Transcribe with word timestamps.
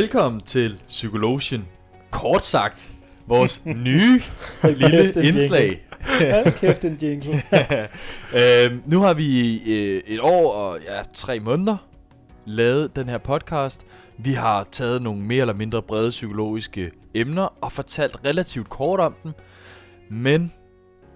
Velkommen 0.00 0.40
til 0.40 0.80
Psykologien. 0.88 1.64
Kort 2.10 2.44
sagt, 2.44 2.92
vores 3.26 3.62
nye 3.86 4.20
lille 4.64 5.12
indslag. 5.28 5.86
Hold 6.00 6.58
kæft, 6.58 6.84
en 6.84 6.98
jingle. 7.02 7.42
øhm, 8.66 8.82
nu 8.86 9.00
har 9.00 9.14
vi 9.14 9.58
øh, 9.72 10.02
et 10.06 10.20
år 10.20 10.52
og 10.52 10.78
ja, 10.88 11.02
tre 11.14 11.40
måneder 11.40 11.76
lavet 12.46 12.96
den 12.96 13.08
her 13.08 13.18
podcast. 13.18 13.86
Vi 14.18 14.32
har 14.32 14.68
taget 14.70 15.02
nogle 15.02 15.22
mere 15.22 15.40
eller 15.40 15.54
mindre 15.54 15.82
brede 15.82 16.10
psykologiske 16.10 16.90
emner 17.14 17.54
og 17.60 17.72
fortalt 17.72 18.16
relativt 18.24 18.68
kort 18.68 19.00
om 19.00 19.14
dem. 19.22 19.32
Men 20.10 20.52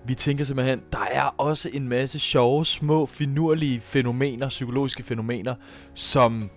vi 0.07 0.15
tænker 0.15 0.45
simpelthen, 0.45 0.81
der 0.93 1.07
er 1.13 1.35
også 1.39 1.71
en 1.73 1.89
masse 1.89 2.19
sjove, 2.19 2.67
små, 2.67 3.07
finurlige 3.07 3.81
fænomener, 3.81 4.49
psykologiske 4.49 5.03
fænomener, 5.03 5.55
som 5.95 6.51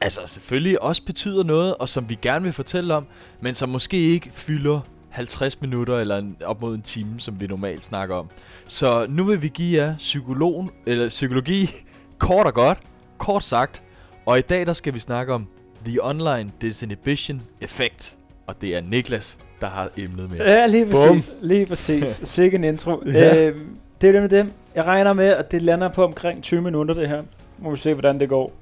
altså 0.00 0.20
selvfølgelig 0.24 0.82
også 0.82 1.02
betyder 1.02 1.42
noget, 1.42 1.74
og 1.74 1.88
som 1.88 2.08
vi 2.08 2.18
gerne 2.22 2.44
vil 2.44 2.52
fortælle 2.52 2.94
om, 2.94 3.06
men 3.40 3.54
som 3.54 3.68
måske 3.68 3.96
ikke 3.96 4.30
fylder 4.32 4.80
50 5.08 5.60
minutter 5.60 5.98
eller 5.98 6.16
en, 6.16 6.36
op 6.44 6.60
mod 6.60 6.74
en 6.74 6.82
time, 6.82 7.10
som 7.18 7.40
vi 7.40 7.46
normalt 7.46 7.84
snakker 7.84 8.14
om. 8.14 8.26
Så 8.66 9.06
nu 9.08 9.24
vil 9.24 9.42
vi 9.42 9.48
give 9.48 9.82
jer 9.82 9.96
psykologen, 9.96 10.70
eller 10.86 11.08
psykologi 11.08 11.70
kort 12.18 12.46
og 12.46 12.54
godt, 12.54 12.78
kort 13.18 13.44
sagt. 13.44 13.82
Og 14.26 14.38
i 14.38 14.42
dag 14.42 14.66
der 14.66 14.72
skal 14.72 14.94
vi 14.94 14.98
snakke 14.98 15.32
om 15.34 15.46
The 15.84 16.04
Online 16.04 16.50
Disinhibition 16.60 17.42
Effect. 17.60 18.18
Og 18.46 18.60
det 18.60 18.76
er 18.76 18.80
Niklas, 18.80 19.38
der 19.60 19.66
har 19.66 19.90
emnet 19.96 20.30
med. 20.30 20.38
Ja, 20.38 20.66
lige 20.66 20.86
præcis. 20.86 21.28
Bum. 21.30 21.48
Lige 21.48 21.66
præcis. 21.66 22.20
Sikke 22.34 22.54
en 22.54 22.64
intro. 22.64 23.02
Ja. 23.06 23.46
øhm, 23.46 23.76
det 24.00 24.08
er 24.08 24.12
det 24.12 24.22
med 24.22 24.28
dem. 24.28 24.52
Jeg 24.74 24.84
regner 24.84 25.12
med, 25.12 25.26
at 25.26 25.52
det 25.52 25.62
lander 25.62 25.88
på 25.88 26.04
omkring 26.04 26.42
20 26.42 26.62
minutter, 26.62 26.94
det 26.94 27.08
her. 27.08 27.22
Må 27.58 27.70
vi 27.70 27.76
se, 27.76 27.94
hvordan 27.94 28.20
det 28.20 28.28
går. 28.28 28.52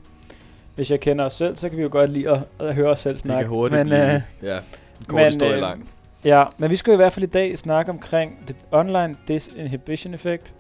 Hvis 0.75 0.91
jeg 0.91 1.00
kender 1.00 1.25
os 1.25 1.34
selv, 1.34 1.56
så 1.56 1.69
kan 1.69 1.78
vi 1.78 1.83
jo 1.83 1.89
godt 1.92 2.11
lide 2.11 2.30
at, 2.30 2.39
at 2.61 2.75
høre 2.75 2.89
os 2.91 3.00
selv 3.00 3.14
Det 3.14 3.20
snakke. 3.22 3.42
kan 3.42 3.48
hurtigt 3.48 3.78
men, 3.78 3.86
blive 3.86 4.14
øh, 4.14 4.20
ja, 4.42 4.56
en 4.56 4.62
kort 5.06 5.16
men, 5.16 5.27
historie 5.27 5.55
øh, 5.55 5.61
lang. 5.61 5.91
Ja, 6.25 6.44
men 6.58 6.70
vi 6.70 6.77
skal 6.77 6.92
i 6.92 6.97
hvert 6.97 7.12
fald 7.12 7.25
i 7.25 7.28
dag 7.28 7.58
snakke 7.58 7.91
omkring 7.91 8.44
det 8.48 8.56
online 8.72 9.16
disinhibition 9.28 10.14
effect, 10.14 10.53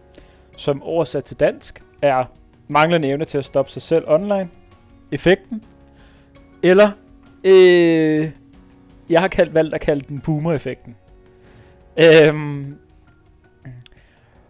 som 0.56 0.82
oversat 0.82 1.24
til 1.24 1.40
dansk 1.40 1.82
er 2.02 2.24
manglende 2.68 3.08
evne 3.08 3.24
til 3.24 3.38
at 3.38 3.44
stoppe 3.44 3.70
sig 3.70 3.82
selv 3.82 4.04
online, 4.06 4.48
effekten, 5.12 5.62
eller 6.62 6.90
øh, 7.44 8.30
jeg 9.10 9.20
har 9.20 9.28
kaldt, 9.28 9.54
valgt 9.54 9.74
at 9.74 9.80
kalde 9.80 10.00
den 10.08 10.20
boomer-effekten. 10.20 10.96
Øhm, 11.96 12.76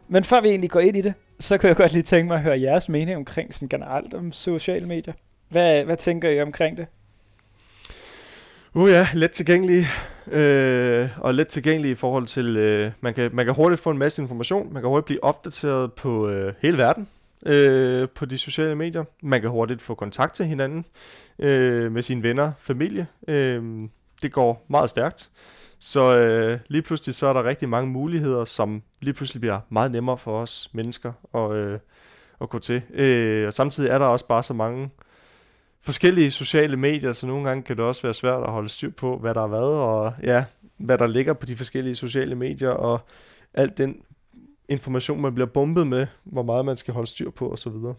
men 0.09 0.25
før 0.25 0.41
vi 0.41 0.49
egentlig 0.49 0.71
går 0.71 0.81
ind 0.81 0.97
i 0.97 1.01
det, 1.01 1.15
så 1.41 1.59
kan 1.59 1.69
jeg 1.69 1.77
godt 1.77 1.93
lige 1.93 2.03
tænke 2.03 2.29
mig 2.29 2.37
at 2.37 2.43
høre 2.43 2.61
jeres 2.61 2.89
mening 2.89 3.17
omkring 3.17 3.55
sådan 3.55 3.69
generelt 3.69 4.15
om 4.15 4.33
sociale 4.33 4.87
medier. 4.87 5.15
Hvad, 5.55 5.85
hvad 5.85 5.97
tænker 5.97 6.31
I 6.31 6.43
omkring 6.43 6.77
det? 6.77 6.87
Uh 8.75 8.91
ja, 8.91 9.09
let 9.15 9.31
tilgængelig. 9.31 9.87
Øh, 10.27 11.09
og 11.19 11.35
let 11.35 11.49
tilgængelig 11.49 11.91
i 11.91 11.95
forhold 11.95 12.27
til, 12.27 12.57
øh, 12.57 12.93
man, 13.01 13.15
kan, 13.15 13.31
man 13.33 13.45
kan 13.45 13.55
hurtigt 13.55 13.81
få 13.81 13.91
en 13.91 13.99
masse 13.99 14.23
information. 14.23 14.73
Man 14.73 14.83
kan 14.83 14.89
hurtigt 14.89 15.07
blive 15.07 15.25
opdateret 15.25 15.93
på 15.93 16.29
øh, 16.29 16.55
hele 16.63 16.79
verden 16.79 17.09
øh, 17.47 18.09
på 18.09 18.25
de 18.25 18.39
sociale 18.39 18.75
medier. 18.75 19.05
Man 19.23 19.41
kan 19.41 19.51
hurtigt 19.51 19.83
få 19.83 19.95
kontakt 19.95 20.35
til 20.35 20.47
hinanden 20.47 20.85
øh, 21.39 21.93
med 21.93 22.03
sine 22.03 22.23
venner, 22.23 22.53
familie. 22.59 23.07
Øh, 23.29 23.89
det 24.23 24.33
går 24.33 24.67
meget 24.69 24.91
stærkt. 24.91 25.31
Så 25.79 26.17
øh, 26.17 26.59
lige 26.69 26.83
pludselig 26.83 27.15
så 27.15 27.27
er 27.27 27.33
der 27.33 27.45
rigtig 27.45 27.69
mange 27.69 27.91
muligheder, 27.91 28.45
som 28.45 28.83
lige 29.01 29.15
pludselig 29.15 29.41
bliver 29.41 29.61
meget 29.69 29.91
nemmere 29.91 30.19
for 30.19 30.39
os 30.39 30.71
mennesker 30.73 31.13
at, 31.35 31.53
øh, 31.53 31.79
at 32.41 32.49
gå 32.49 32.59
til. 32.59 32.83
Øh, 32.95 33.47
og 33.47 33.53
samtidig 33.53 33.91
er 33.91 33.99
der 33.99 34.07
også 34.07 34.27
bare 34.27 34.43
så 34.43 34.55
mange 34.55 34.91
forskellige 35.85 36.31
sociale 36.31 36.77
medier, 36.77 37.13
så 37.13 37.27
nogle 37.27 37.49
gange 37.49 37.63
kan 37.63 37.77
det 37.77 37.85
også 37.85 38.03
være 38.03 38.15
svært 38.15 38.43
at 38.43 38.53
holde 38.53 38.69
styr 38.69 38.91
på, 38.91 39.19
hvad 39.19 39.35
der 39.35 39.43
er 39.43 39.49
været, 39.49 39.75
og 39.75 40.13
ja, 40.23 40.45
hvad 40.77 40.99
der 40.99 41.07
ligger 41.07 41.33
på 41.33 41.47
de 41.47 41.57
forskellige 41.57 41.95
sociale 41.95 42.35
medier, 42.35 42.71
og 42.71 43.01
alt 43.55 43.79
den 43.79 43.97
information, 44.69 45.21
man 45.21 45.35
bliver 45.35 45.47
bombet 45.47 45.87
med, 45.87 46.07
hvor 46.25 46.43
meget 46.43 46.65
man 46.65 46.77
skal 46.77 46.95
holde 46.95 47.11
styr 47.11 47.31
på, 47.31 47.49
og 47.49 47.59
så 47.59 47.71
videre. 47.71 47.95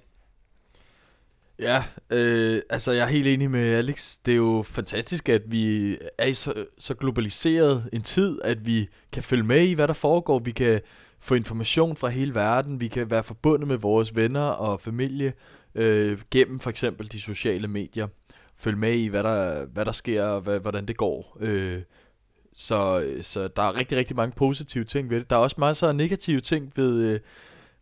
Ja, 1.59 1.83
øh, 2.11 2.61
altså 2.69 2.91
jeg 2.91 3.03
er 3.03 3.09
helt 3.09 3.27
enig 3.27 3.51
med 3.51 3.73
Alex. 3.73 4.17
Det 4.25 4.31
er 4.31 4.35
jo 4.35 4.63
fantastisk, 4.67 5.29
at 5.29 5.41
vi 5.45 5.97
er 6.17 6.25
i 6.25 6.33
så, 6.33 6.65
så 6.77 6.93
globaliseret 6.93 7.89
en 7.93 8.01
tid, 8.01 8.39
at 8.43 8.65
vi 8.65 8.89
kan 9.11 9.23
følge 9.23 9.43
med 9.43 9.67
i, 9.67 9.73
hvad 9.73 9.87
der 9.87 9.93
foregår. 9.93 10.39
Vi 10.39 10.51
kan 10.51 10.81
få 11.19 11.35
information 11.35 11.97
fra 11.97 12.07
hele 12.07 12.35
verden. 12.35 12.81
Vi 12.81 12.87
kan 12.87 13.09
være 13.09 13.23
forbundet 13.23 13.67
med 13.67 13.77
vores 13.77 14.15
venner 14.15 14.41
og 14.41 14.81
familie 14.81 15.33
øh, 15.75 16.19
gennem 16.31 16.59
for 16.59 16.69
eksempel 16.69 17.11
de 17.11 17.21
sociale 17.21 17.67
medier. 17.67 18.07
Følg 18.57 18.77
med 18.77 18.93
i, 18.93 19.07
hvad 19.07 19.23
der, 19.23 19.65
hvad 19.65 19.85
der 19.85 19.91
sker 19.91 20.23
og 20.23 20.41
hvad, 20.41 20.59
hvordan 20.59 20.85
det 20.85 20.97
går. 20.97 21.37
Øh, 21.39 21.81
så, 22.53 23.07
så 23.21 23.47
der 23.47 23.63
er 23.63 23.77
rigtig, 23.77 23.97
rigtig 23.97 24.15
mange 24.15 24.35
positive 24.35 24.83
ting 24.83 25.09
ved 25.09 25.19
det. 25.19 25.29
Der 25.29 25.35
er 25.35 25.39
også 25.39 25.55
masser 25.59 25.87
af 25.87 25.95
negative 25.95 26.41
ting 26.41 26.71
ved... 26.75 27.13
Øh, 27.13 27.19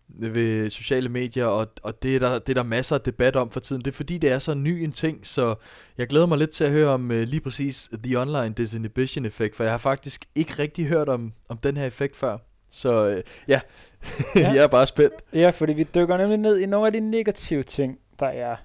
ved 0.10 0.70
sociale 0.70 1.10
medier, 1.10 1.46
og, 1.46 1.68
og 1.84 2.04
det, 2.04 2.16
er 2.16 2.20
der, 2.20 2.40
det 2.40 2.50
er 2.50 2.54
der 2.54 2.64
masser 2.64 2.96
af 2.96 3.02
debat 3.02 3.36
om 3.36 3.52
for 3.52 3.60
tiden. 3.60 3.82
Det 3.82 3.92
er 3.92 3.96
fordi, 3.96 4.18
det 4.18 4.32
er 4.32 4.40
så 4.40 4.54
ny 4.54 4.70
en 4.70 4.92
ting, 4.92 5.28
så 5.28 5.56
jeg 5.98 6.08
glæder 6.08 6.26
mig 6.26 6.38
lidt 6.38 6.50
til 6.50 6.64
at 6.64 6.72
høre 6.72 6.88
om 6.88 7.10
uh, 7.10 7.22
lige 7.22 7.42
præcis 7.42 7.90
The 8.04 8.22
Online 8.22 8.54
Disinhibition 8.58 9.26
Effect, 9.26 9.56
for 9.56 9.64
jeg 9.64 9.74
har 9.74 9.78
faktisk 9.78 10.26
ikke 10.36 10.54
rigtig 10.60 10.86
hørt 10.86 11.10
om, 11.10 11.34
om 11.50 11.58
den 11.58 11.78
her 11.78 11.86
effekt 11.86 12.16
før. 12.16 12.38
Så 12.70 13.16
uh, 13.16 13.22
ja, 13.48 13.60
Ja. 14.36 14.52
jeg 14.52 14.64
er 14.64 14.68
bare 14.68 14.86
spændt. 14.86 15.14
Ja, 15.34 15.50
fordi 15.50 15.74
vi 15.74 15.84
dykker 15.84 16.18
nemlig 16.18 16.38
ned 16.38 16.60
i 16.60 16.66
nogle 16.66 16.88
af 16.88 16.94
de 16.94 17.00
negative 17.00 17.64
ting, 17.64 18.00
der 18.20 18.26
er. 18.26 18.56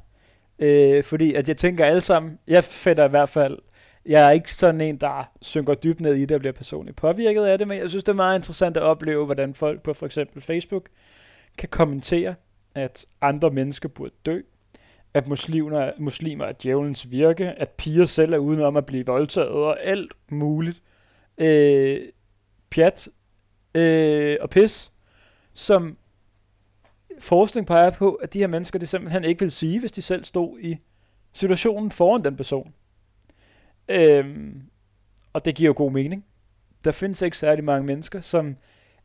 Øh, 0.59 1.05
fordi 1.05 1.35
at 1.35 1.49
jeg 1.49 1.57
tænker 1.57 1.85
alle 1.85 2.01
sammen, 2.01 2.39
jeg 2.47 2.65
finder 2.65 3.05
i 3.05 3.09
hvert 3.09 3.29
fald, 3.29 3.59
jeg 4.07 4.27
er 4.27 4.31
ikke 4.31 4.53
sådan 4.53 4.81
en, 4.81 4.97
der 4.97 5.31
synker 5.43 5.75
dybt 5.75 6.01
ned 6.01 6.15
i 6.15 6.21
det 6.21 6.35
og 6.35 6.41
bliver 6.41 6.53
personligt 6.53 6.97
påvirket 6.97 7.45
af 7.45 7.59
det, 7.59 7.69
men 7.69 7.79
jeg 7.79 7.89
synes, 7.89 8.05
det 8.05 8.13
er 8.13 8.17
meget 8.17 8.39
interessant 8.39 8.77
at 8.77 8.83
opleve, 8.83 9.25
hvordan 9.25 9.55
folk 9.55 9.83
på 9.83 9.93
for 9.93 10.07
eksempel 10.07 10.43
Facebook 10.43 10.89
kan 11.59 11.69
kommentere, 11.69 12.35
at 12.75 13.07
andre 13.21 13.51
mennesker 13.51 13.89
burde 13.89 14.15
dø, 14.27 14.41
at 15.15 15.29
muslimer, 15.29 15.91
muslimer 15.99 16.45
er 16.45 16.53
djævelens 16.53 17.11
virke, 17.11 17.45
at 17.45 17.69
piger 17.69 18.05
selv 18.05 18.35
er 18.35 18.39
udenom 18.39 18.77
at 18.77 18.87
blive 18.87 19.07
voldtaget 19.07 19.49
og 19.49 19.85
alt 19.85 20.13
muligt. 20.29 20.83
Øh, 21.39 22.01
pjat 22.71 23.09
øh, 23.75 24.37
og 24.41 24.51
pis, 24.51 24.93
som 25.59 25.97
forskning 27.19 27.67
peger 27.67 27.91
på, 27.91 28.15
at 28.15 28.33
de 28.33 28.39
her 28.39 28.47
mennesker 28.47 28.79
det 28.79 28.89
simpelthen 28.89 29.25
ikke 29.25 29.41
vil 29.41 29.51
sige, 29.51 29.81
hvis 29.81 29.93
de 29.93 30.03
selv 30.03 30.25
stod 30.25 30.59
i 30.61 30.79
situationen 31.33 31.91
foran 31.91 32.25
den 32.25 32.37
person. 32.37 32.75
Øhm, 33.89 34.63
og 35.33 35.45
det 35.45 35.55
giver 35.55 35.69
jo 35.69 35.75
god 35.77 35.93
mening. 35.93 36.25
Der 36.85 36.93
findes 36.93 37.23
ikke 37.23 37.37
særlig 37.37 37.65
mange 37.65 37.87
mennesker, 37.87 38.21
som 38.21 38.57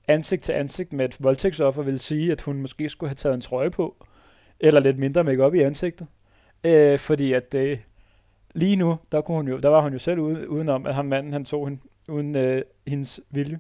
ansigt 0.07 0.43
til 0.43 0.53
ansigt 0.53 0.93
med 0.93 1.05
et 1.05 1.23
voldtægtsoffer 1.23 1.81
vil 1.81 1.99
sige, 1.99 2.31
at 2.31 2.41
hun 2.41 2.61
måske 2.61 2.89
skulle 2.89 3.09
have 3.09 3.15
taget 3.15 3.35
en 3.35 3.41
trøje 3.41 3.71
på, 3.71 4.05
eller 4.59 4.81
lidt 4.81 4.97
mindre 4.97 5.23
makeup 5.23 5.53
i 5.53 5.59
ansigtet. 5.59 6.07
Øh, 6.63 6.99
fordi 6.99 7.33
at 7.33 7.53
øh, 7.53 7.77
lige 8.55 8.75
nu, 8.75 8.97
der, 9.11 9.21
kunne 9.21 9.37
hun 9.37 9.47
jo, 9.47 9.59
der 9.59 9.69
var 9.69 9.81
hun 9.81 9.93
jo 9.93 9.99
selv 9.99 10.19
uden, 10.19 10.47
udenom, 10.47 10.85
at 10.85 10.95
ham 10.95 11.05
manden 11.05 11.33
han 11.33 11.45
tog 11.45 11.67
hende 11.67 11.81
uden 12.07 12.35
øh, 12.35 12.61
hendes 12.87 13.19
vilje. 13.29 13.59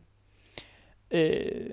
Øh, 1.11 1.69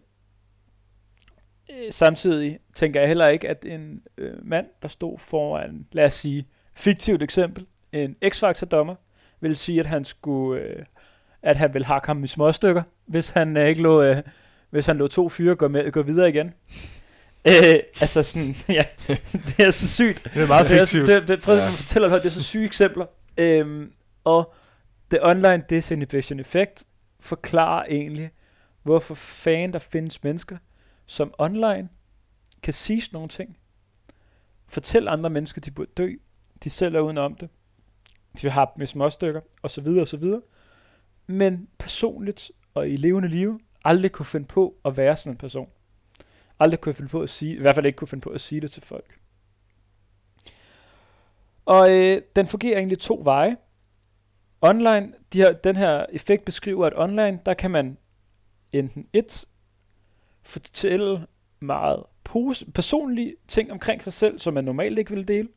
samtidig 1.90 2.58
tænker 2.74 3.00
jeg 3.00 3.08
heller 3.08 3.26
ikke, 3.28 3.48
at 3.48 3.64
en 3.64 4.02
øh, 4.18 4.46
mand, 4.46 4.66
der 4.82 4.88
stod 4.88 5.18
foran, 5.18 5.86
lad 5.92 6.04
os 6.04 6.14
sige, 6.14 6.46
fiktivt 6.74 7.22
eksempel, 7.22 7.66
en 7.92 8.16
X-Factor-dommer, 8.28 8.94
vil 9.40 9.56
sige, 9.56 9.80
at 9.80 9.86
han 9.86 10.04
skulle, 10.04 10.62
øh, 10.62 10.84
at 11.42 11.56
han 11.56 11.74
vil 11.74 11.84
hakke 11.84 12.06
ham 12.06 12.24
i 12.24 12.26
småstykker, 12.26 12.82
hvis 13.06 13.30
han 13.30 13.56
øh, 13.56 13.68
ikke 13.68 13.82
lå, 13.82 14.02
øh, 14.02 14.16
hvis 14.70 14.86
han 14.86 14.96
lå 14.98 15.08
to 15.08 15.28
fyre 15.28 15.54
gå, 15.56 15.68
med, 15.68 15.92
gå 15.92 16.02
videre 16.02 16.28
igen. 16.28 16.54
Øh, 17.44 17.80
altså 18.00 18.22
sådan, 18.22 18.56
ja, 18.78 18.82
det 19.32 19.60
er 19.66 19.70
så 19.70 19.88
sygt. 19.88 20.30
Det 20.34 20.42
er 20.42 20.46
meget 20.46 20.68
det 20.70 20.76
er, 20.80 20.84
fiktivt. 20.84 21.06
det, 21.06 21.28
det, 21.28 21.42
prøv 21.42 21.54
at 21.54 21.60
Ja. 21.60 21.64
ja. 21.64 21.70
fortælle 21.70 22.10
dig, 22.10 22.16
det 22.22 22.26
er 22.26 22.30
så 22.30 22.42
syge 22.42 22.64
eksempler. 22.64 23.06
Øhm, 23.36 23.92
og 24.24 24.54
The 25.10 25.26
Online 25.26 25.62
Disinhibition 25.70 26.40
Effect 26.40 26.84
forklarer 27.20 27.84
egentlig, 27.90 28.30
hvorfor 28.82 29.14
fanden 29.14 29.72
der 29.72 29.78
findes 29.78 30.24
mennesker, 30.24 30.56
som 31.10 31.34
online 31.38 31.88
kan 32.62 32.74
sige 32.74 33.02
nogle 33.12 33.28
ting. 33.28 33.58
Fortæl 34.68 35.08
andre 35.08 35.30
mennesker, 35.30 35.60
de 35.60 35.70
burde 35.70 35.90
dø. 35.96 36.14
De 36.64 36.70
selv 36.70 36.94
er 36.94 37.00
udenom 37.00 37.34
det. 37.34 37.48
De 38.42 38.50
har 38.50 38.72
dem 38.76 38.82
i 38.82 38.86
småstykker, 38.86 39.40
og 39.62 39.70
så 39.70 39.80
videre, 39.80 40.02
og 40.02 40.08
så 40.08 40.16
videre. 40.16 40.42
Men 41.26 41.68
personligt 41.78 42.52
og 42.74 42.88
i 42.88 42.96
levende 42.96 43.28
liv, 43.28 43.60
aldrig 43.84 44.12
kunne 44.12 44.26
finde 44.26 44.46
på 44.46 44.76
at 44.84 44.96
være 44.96 45.16
sådan 45.16 45.32
en 45.32 45.38
person. 45.38 45.68
Aldrig 46.60 46.80
kunne 46.80 46.94
finde 46.94 47.10
på 47.10 47.22
at 47.22 47.30
sige, 47.30 47.54
i 47.54 47.60
hvert 47.60 47.74
fald 47.74 47.86
ikke 47.86 47.96
kunne 47.96 48.08
finde 48.08 48.22
på 48.22 48.30
at 48.30 48.40
sige 48.40 48.60
det 48.60 48.70
til 48.70 48.82
folk. 48.82 49.18
Og 51.64 51.90
øh, 51.90 52.22
den 52.36 52.46
fungerer 52.46 52.78
egentlig 52.78 52.98
to 52.98 53.20
veje. 53.24 53.56
Online, 54.60 55.12
de 55.32 55.38
her, 55.38 55.52
den 55.52 55.76
her 55.76 56.06
effekt 56.12 56.44
beskriver, 56.44 56.86
at 56.86 56.92
online, 56.96 57.40
der 57.46 57.54
kan 57.54 57.70
man 57.70 57.98
enten 58.72 59.06
et, 59.12 59.44
fortælle 60.42 61.26
meget 61.60 62.02
pos- 62.28 62.64
personlige 62.74 63.36
ting 63.48 63.72
omkring 63.72 64.02
sig 64.02 64.12
selv, 64.12 64.38
som 64.38 64.54
man 64.54 64.64
normalt 64.64 64.98
ikke 64.98 65.14
vil 65.14 65.28
dele. 65.28 65.48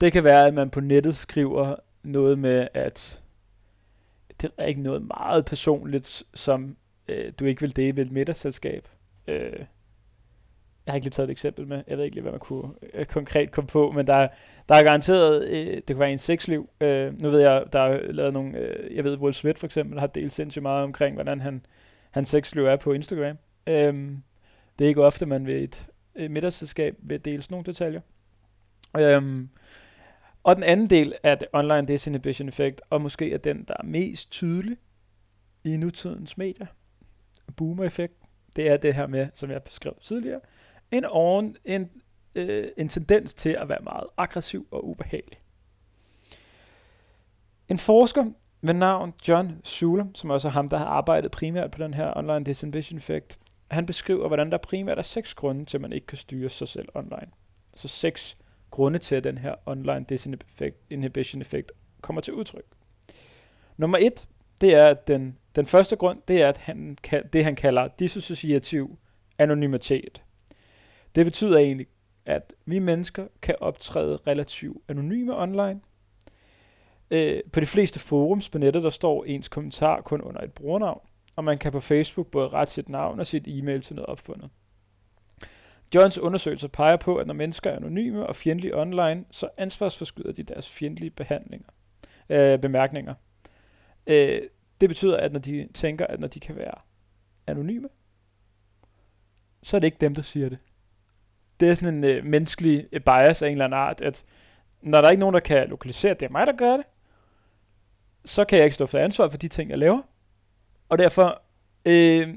Det 0.00 0.12
kan 0.12 0.24
være, 0.24 0.46
at 0.46 0.54
man 0.54 0.70
på 0.70 0.80
nettet 0.80 1.16
skriver 1.16 1.76
noget 2.02 2.38
med, 2.38 2.68
at 2.74 3.22
det 4.40 4.50
er 4.58 4.66
ikke 4.66 4.82
noget 4.82 5.02
meget 5.02 5.44
personligt, 5.44 6.22
som 6.34 6.76
øh, 7.08 7.32
du 7.40 7.44
ikke 7.44 7.60
vil 7.60 7.76
dele 7.76 7.96
ved 7.96 8.06
et 8.06 8.12
middagsselskab. 8.12 8.88
Øh, 9.28 9.64
jeg 10.86 10.92
har 10.92 10.94
ikke 10.94 11.04
lige 11.04 11.10
taget 11.10 11.28
et 11.28 11.32
eksempel 11.32 11.66
med. 11.66 11.82
Jeg 11.86 11.96
ved 11.98 12.04
ikke 12.04 12.16
lige, 12.16 12.22
hvad 12.22 12.32
man 12.32 12.40
kunne 12.40 12.72
øh, 12.94 13.06
konkret 13.06 13.50
komme 13.50 13.68
på, 13.68 13.90
men 13.90 14.06
der, 14.06 14.28
der 14.68 14.74
er 14.74 14.82
garanteret, 14.82 15.48
øh, 15.48 15.74
det 15.74 15.86
kan 15.86 15.98
være 15.98 16.12
en 16.12 16.18
sexliv. 16.18 16.68
Øh, 16.80 17.22
nu 17.22 17.30
ved 17.30 17.40
jeg, 17.40 17.64
der 17.72 17.80
er 17.80 18.12
lavet 18.12 18.32
nogle, 18.32 18.58
øh, 18.58 18.96
jeg 18.96 19.04
ved, 19.04 19.18
Will 19.18 19.34
Smith 19.34 19.58
for 19.58 19.66
eksempel 19.66 19.98
har 20.00 20.06
delt 20.06 20.32
sindssygt 20.32 20.62
meget 20.62 20.84
omkring, 20.84 21.14
hvordan 21.14 21.40
han, 21.40 21.66
hans 22.10 22.28
sexliv 22.28 22.64
er 22.64 22.76
på 22.76 22.92
Instagram. 22.92 23.36
Øhm, 23.68 24.22
det 24.78 24.84
er 24.84 24.88
ikke 24.88 25.04
ofte, 25.04 25.26
man 25.26 25.46
ved 25.46 25.62
et, 25.62 25.88
et 26.16 26.30
middagsselskab 26.30 26.96
vil 26.98 27.24
dele 27.24 27.42
sådan 27.42 27.54
nogle 27.54 27.66
detaljer. 27.66 28.00
Øhm, 28.98 29.48
og 30.42 30.56
den 30.56 30.64
anden 30.64 30.86
del 30.86 31.14
af 31.22 31.38
det 31.38 31.48
online 31.52 31.86
disinhibition 31.86 32.48
effekt, 32.48 32.82
og 32.90 33.00
måske 33.00 33.32
er 33.32 33.38
den, 33.38 33.64
der 33.68 33.74
er 33.80 33.84
mest 33.84 34.30
tydelig 34.30 34.76
i 35.64 35.76
nutidens 35.76 36.38
medier, 36.38 36.66
boomer-effekt, 37.56 38.14
det 38.56 38.68
er 38.68 38.76
det 38.76 38.94
her 38.94 39.06
med, 39.06 39.28
som 39.34 39.50
jeg 39.50 39.62
beskrev 39.62 39.94
tidligere, 40.00 40.40
en, 40.90 41.04
oven, 41.04 41.56
en, 41.64 41.90
øh, 42.34 42.68
en 42.76 42.88
tendens 42.88 43.34
til 43.34 43.50
at 43.50 43.68
være 43.68 43.80
meget 43.82 44.06
aggressiv 44.16 44.68
og 44.70 44.88
ubehagelig. 44.88 45.38
En 47.68 47.78
forsker 47.78 48.24
ved 48.60 48.74
navn 48.74 49.14
John 49.28 49.60
Schuler, 49.64 50.06
som 50.14 50.30
også 50.30 50.48
er 50.48 50.52
ham, 50.52 50.68
der 50.68 50.78
har 50.78 50.86
arbejdet 50.86 51.30
primært 51.30 51.70
på 51.70 51.82
den 51.82 51.94
her 51.94 52.12
online 52.16 52.44
disinhibition 52.44 52.96
effekt, 52.96 53.38
han 53.70 53.86
beskriver, 53.86 54.26
hvordan 54.26 54.50
der 54.50 54.58
primært 54.58 54.98
er 54.98 55.02
seks 55.02 55.34
grunde 55.34 55.64
til, 55.64 55.76
at 55.76 55.80
man 55.80 55.92
ikke 55.92 56.06
kan 56.06 56.18
styre 56.18 56.48
sig 56.48 56.68
selv 56.68 56.88
online. 56.94 57.30
Så 57.74 57.88
seks 57.88 58.36
grunde 58.70 58.98
til, 58.98 59.14
at 59.14 59.24
den 59.24 59.38
her 59.38 59.54
online 59.66 60.06
disinhibition 60.08 61.40
effekt 61.40 61.72
kommer 62.00 62.20
til 62.20 62.34
udtryk. 62.34 62.64
Nummer 63.76 63.98
et, 64.00 64.28
det 64.60 64.74
er, 64.74 64.86
at 64.86 65.08
den, 65.08 65.38
den 65.56 65.66
første 65.66 65.96
grund, 65.96 66.22
det 66.28 66.42
er, 66.42 66.48
at 66.48 66.58
han, 66.58 66.98
det 67.32 67.44
han 67.44 67.56
kalder 67.56 67.88
dissociativ 67.88 68.98
anonymitet. 69.38 70.22
Det 71.14 71.26
betyder 71.26 71.58
egentlig, 71.58 71.86
at 72.26 72.52
vi 72.66 72.78
mennesker 72.78 73.26
kan 73.42 73.54
optræde 73.60 74.18
relativt 74.26 74.82
anonyme 74.88 75.36
online. 75.36 75.80
Øh, 77.10 77.42
på 77.52 77.60
de 77.60 77.66
fleste 77.66 78.00
forums 78.00 78.48
på 78.48 78.58
nettet, 78.58 78.82
der 78.82 78.90
står 78.90 79.24
ens 79.24 79.48
kommentar 79.48 80.00
kun 80.00 80.20
under 80.20 80.40
et 80.40 80.52
brugernavn, 80.52 81.07
og 81.38 81.44
man 81.44 81.58
kan 81.58 81.72
på 81.72 81.80
Facebook 81.80 82.26
både 82.26 82.48
rette 82.48 82.72
sit 82.72 82.88
navn 82.88 83.20
og 83.20 83.26
sit 83.26 83.44
e-mail 83.46 83.82
til 83.82 83.96
noget 83.96 84.06
opfundet. 84.06 84.50
Johns 85.94 86.18
undersøgelser 86.18 86.68
peger 86.68 86.96
på, 86.96 87.16
at 87.16 87.26
når 87.26 87.34
mennesker 87.34 87.70
er 87.70 87.76
anonyme 87.76 88.26
og 88.26 88.36
fjendtlige 88.36 88.76
online, 88.76 89.24
så 89.30 89.48
ansvarsforskyder 89.56 90.32
de 90.32 90.42
deres 90.42 90.70
fjendtlige 90.70 91.10
behandlinger, 91.10 91.68
øh, 92.28 92.58
bemærkninger. 92.58 93.14
Øh, 94.06 94.42
det 94.80 94.88
betyder, 94.88 95.16
at 95.16 95.32
når 95.32 95.40
de 95.40 95.68
tænker, 95.74 96.06
at 96.06 96.20
når 96.20 96.28
de 96.28 96.40
kan 96.40 96.56
være 96.56 96.74
anonyme, 97.46 97.88
så 99.62 99.76
er 99.76 99.80
det 99.80 99.86
ikke 99.86 99.98
dem, 100.00 100.14
der 100.14 100.22
siger 100.22 100.48
det. 100.48 100.58
Det 101.60 101.68
er 101.70 101.74
sådan 101.74 101.94
en 101.94 102.04
øh, 102.04 102.24
menneskelig 102.24 102.88
øh, 102.92 103.00
bias 103.00 103.42
af 103.42 103.46
en 103.46 103.52
eller 103.52 103.64
anden 103.64 103.80
art, 103.80 104.00
at 104.00 104.24
når 104.82 105.00
der 105.00 105.08
er 105.08 105.10
ikke 105.10 105.20
nogen, 105.20 105.34
der 105.34 105.40
kan 105.40 105.68
lokalisere, 105.68 106.10
at 106.10 106.20
det 106.20 106.26
er 106.26 106.30
mig, 106.32 106.46
der 106.46 106.56
gør 106.56 106.76
det, 106.76 106.86
så 108.24 108.44
kan 108.44 108.58
jeg 108.58 108.64
ikke 108.64 108.74
stå 108.74 108.86
for 108.86 108.98
ansvar 108.98 109.28
for 109.28 109.38
de 109.38 109.48
ting, 109.48 109.70
jeg 109.70 109.78
laver. 109.78 110.02
Og 110.88 110.98
derfor 110.98 111.42
øh, 111.84 112.34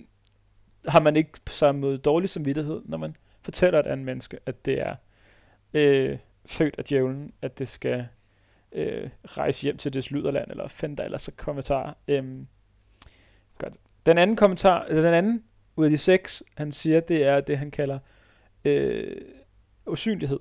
har 0.87 0.99
man 0.99 1.15
ikke 1.15 1.31
på 1.45 1.53
samme 1.53 1.81
måde 1.81 1.97
dårlig 1.97 2.29
samvittighed, 2.29 2.81
når 2.85 2.97
man 2.97 3.15
fortæller 3.41 3.79
et 3.79 3.87
andet 3.87 4.05
menneske, 4.05 4.39
at 4.45 4.65
det 4.65 4.81
er 4.81 4.95
øh, 5.73 6.17
født 6.45 6.75
af 6.77 6.83
djævlen, 6.83 7.33
at 7.41 7.59
det 7.59 7.67
skal 7.67 8.07
øh, 8.71 9.09
rejse 9.25 9.61
hjem 9.61 9.77
til 9.77 9.93
det 9.93 10.11
lyderland, 10.11 10.51
eller 10.51 10.67
find 10.67 10.97
der 10.97 11.03
ellers 11.03 11.29
kommentar. 11.37 11.97
Øhm, 12.07 12.47
godt. 13.57 13.73
Den 14.05 14.17
anden 14.17 14.35
kommentar, 14.35 14.83
eller 14.83 15.01
den 15.01 15.13
anden 15.13 15.43
ud 15.75 15.85
af 15.85 15.91
de 15.91 15.97
seks, 15.97 16.43
han 16.57 16.71
siger, 16.71 16.99
det 16.99 17.23
er 17.23 17.41
det, 17.41 17.57
han 17.57 17.71
kalder 17.71 17.99
øh, 18.65 19.21
usynlighed. 19.85 20.39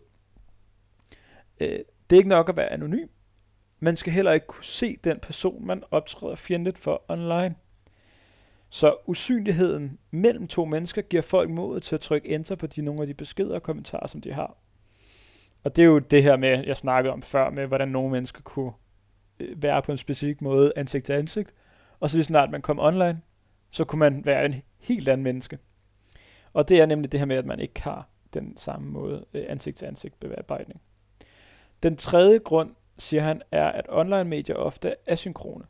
Øh, 1.61 1.79
det 2.11 2.17
er 2.17 2.21
ikke 2.21 2.29
nok 2.29 2.49
at 2.49 2.57
være 2.57 2.73
anonym. 2.73 3.09
Man 3.81 3.97
skal 3.97 4.13
heller 4.13 4.33
ikke 4.33 4.47
kunne 4.47 4.65
se 4.65 4.97
den 5.05 5.21
person, 5.21 5.67
man 5.67 5.83
optræder 5.91 6.35
fjendtligt 6.35 6.79
for 6.79 7.05
online. 7.09 7.55
Så 8.71 8.97
usynligheden 9.07 9.99
mellem 10.11 10.49
to 10.49 10.65
mennesker 10.65 11.03
giver 11.03 11.23
folk 11.23 11.51
mod 11.51 11.81
til 11.81 11.95
at 11.95 12.01
trykke 12.01 12.29
enter 12.29 12.55
på 12.55 12.67
de, 12.67 12.83
nogle 12.83 13.01
af 13.01 13.07
de 13.07 13.15
beskeder 13.15 13.55
og 13.55 13.63
kommentarer, 13.63 14.07
som 14.07 14.21
de 14.21 14.33
har. 14.33 14.57
Og 15.65 15.77
det 15.77 15.83
er 15.83 15.87
jo 15.87 15.99
det 15.99 16.23
her 16.23 16.37
med, 16.37 16.65
jeg 16.67 16.77
snakkede 16.77 17.13
om 17.13 17.23
før, 17.23 17.51
med 17.51 17.67
hvordan 17.67 17.89
nogle 17.89 18.11
mennesker 18.11 18.43
kunne 18.43 18.73
øh, 19.41 19.63
være 19.63 19.83
på 19.83 19.93
en 19.93 19.99
specifik 19.99 20.41
måde 20.41 20.73
ansigt 20.77 21.07
til 21.07 21.13
ansigt. 21.13 21.55
Og 22.01 22.11
så 22.11 22.17
lige 22.17 22.25
snart 22.25 22.51
man 22.51 22.63
kom 22.63 22.79
online, 22.79 23.21
så 23.71 23.85
kunne 23.85 23.99
man 23.99 24.25
være 24.25 24.45
en 24.45 24.55
helt 24.79 25.09
anden 25.09 25.25
menneske. 25.25 25.59
Og 26.53 26.69
det 26.69 26.81
er 26.81 26.87
nemlig 26.87 27.13
det 27.13 27.21
her 27.21 27.27
med, 27.27 27.37
at 27.37 27.47
man 27.47 27.61
ikke 27.61 27.83
har 27.83 28.09
den 28.35 28.57
samme 28.57 28.91
måde 28.91 29.25
øh, 29.35 29.45
ansigt 29.49 29.77
til 29.77 29.87
ansigt 29.87 30.21
bearbejdning. 30.21 30.81
Den 31.83 31.97
tredje 31.97 32.39
grund, 32.39 32.75
siger 32.99 33.23
han, 33.23 33.43
er, 33.53 33.67
at 33.67 33.87
online 33.89 34.25
medier 34.25 34.57
ofte 34.57 34.89
er 34.89 34.95
asynkrone. 35.07 35.65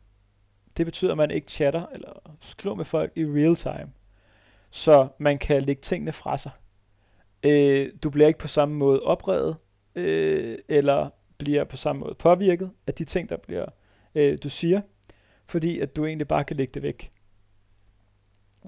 Det 0.77 0.85
betyder, 0.85 1.11
at 1.11 1.17
man 1.17 1.31
ikke 1.31 1.51
chatter 1.51 1.85
eller 1.93 2.37
skriver 2.41 2.75
med 2.75 2.85
folk 2.85 3.11
i 3.15 3.25
real 3.25 3.55
time. 3.55 3.91
Så 4.69 5.07
man 5.17 5.37
kan 5.37 5.61
lægge 5.61 5.81
tingene 5.81 6.11
fra 6.11 6.37
sig. 6.37 6.51
Øh, 7.43 7.93
du 8.03 8.09
bliver 8.09 8.27
ikke 8.27 8.39
på 8.39 8.47
samme 8.47 8.75
måde 8.75 9.01
oprevet, 9.01 9.55
øh, 9.95 10.57
eller 10.67 11.09
bliver 11.37 11.63
på 11.63 11.77
samme 11.77 11.99
måde 11.99 12.15
påvirket 12.15 12.71
af 12.87 12.93
de 12.93 13.03
ting, 13.03 13.29
der 13.29 13.37
bliver 13.37 13.65
øh, 14.15 14.37
du 14.43 14.49
siger, 14.49 14.81
fordi 15.45 15.79
at 15.79 15.95
du 15.95 16.05
egentlig 16.05 16.27
bare 16.27 16.43
kan 16.43 16.57
lægge 16.57 16.71
det 16.73 16.83
væk. 16.83 17.11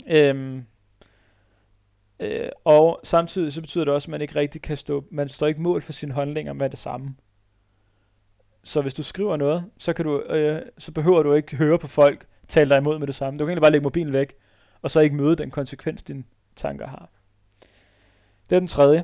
Øhm, 0.07 0.65
øh, 2.19 2.49
og 2.63 2.99
samtidig 3.03 3.53
så 3.53 3.61
betyder 3.61 3.85
det 3.85 3.93
også, 3.93 4.05
at 4.05 4.11
man 4.11 4.21
ikke 4.21 4.35
rigtig 4.35 4.61
kan 4.61 4.77
stå, 4.77 5.05
man 5.11 5.29
står 5.29 5.47
ikke 5.47 5.61
mål 5.61 5.81
for 5.81 5.91
sine 5.91 6.13
handlinger 6.13 6.53
med 6.53 6.69
det 6.69 6.79
samme. 6.79 7.15
Så 8.63 8.81
hvis 8.81 8.93
du 8.93 9.03
skriver 9.03 9.37
noget, 9.37 9.65
så, 9.77 9.93
kan 9.93 10.05
du, 10.05 10.21
øh, 10.21 10.61
så 10.77 10.91
behøver 10.91 11.23
du 11.23 11.33
ikke 11.33 11.55
høre 11.55 11.79
på 11.79 11.87
folk 11.87 12.25
tale 12.47 12.69
dig 12.69 12.77
imod 12.77 12.99
med 12.99 13.07
det 13.07 13.15
samme. 13.15 13.39
Du 13.39 13.45
kan 13.45 13.49
egentlig 13.49 13.61
bare 13.61 13.71
lægge 13.71 13.83
mobilen 13.83 14.13
væk, 14.13 14.33
og 14.81 14.91
så 14.91 14.99
ikke 14.99 15.15
møde 15.15 15.35
den 15.35 15.51
konsekvens, 15.51 16.03
dine 16.03 16.23
tanker 16.55 16.87
har. 16.87 17.09
Det 18.49 18.55
er 18.55 18.59
den 18.59 18.67
tredje. 18.67 19.03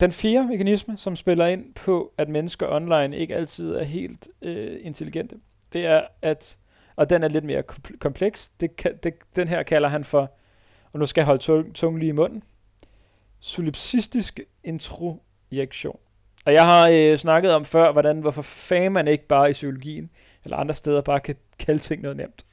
Den 0.00 0.12
fjerde 0.12 0.48
mekanisme, 0.48 0.96
som 0.96 1.16
spiller 1.16 1.46
ind 1.46 1.74
på, 1.74 2.12
at 2.18 2.28
mennesker 2.28 2.68
online 2.68 3.16
ikke 3.16 3.36
altid 3.36 3.74
er 3.74 3.84
helt 3.84 4.28
øh, 4.42 4.78
intelligente, 4.80 5.36
det 5.72 5.86
er, 5.86 6.06
at, 6.22 6.58
og 6.96 7.10
den 7.10 7.22
er 7.22 7.28
lidt 7.28 7.44
mere 7.44 7.62
kompleks, 8.00 8.48
det, 8.48 8.76
kan, 8.76 8.96
det, 9.02 9.14
den 9.36 9.48
her 9.48 9.62
kalder 9.62 9.88
han 9.88 10.04
for, 10.04 10.36
og 10.92 10.98
nu 10.98 11.06
skal 11.06 11.20
jeg 11.20 11.26
holde 11.26 11.42
tungen 11.42 11.72
tung 11.72 11.98
lige 11.98 12.08
i 12.08 12.12
munden, 12.12 12.42
solipsistisk 13.40 14.40
introjektion. 14.64 15.98
Og 16.44 16.52
jeg 16.52 16.64
har 16.64 16.88
øh, 16.88 17.18
snakket 17.18 17.54
om 17.54 17.64
før, 17.64 17.92
hvordan, 17.92 18.20
hvorfor 18.20 18.42
fanden 18.42 18.92
man 18.92 19.08
ikke 19.08 19.26
bare 19.26 19.50
i 19.50 19.52
psykologien, 19.52 20.10
eller 20.44 20.56
andre 20.56 20.74
steder, 20.74 21.00
bare 21.00 21.20
kan 21.20 21.34
kalde 21.58 21.80
ting 21.80 22.02
noget 22.02 22.16
nemt. 22.16 22.46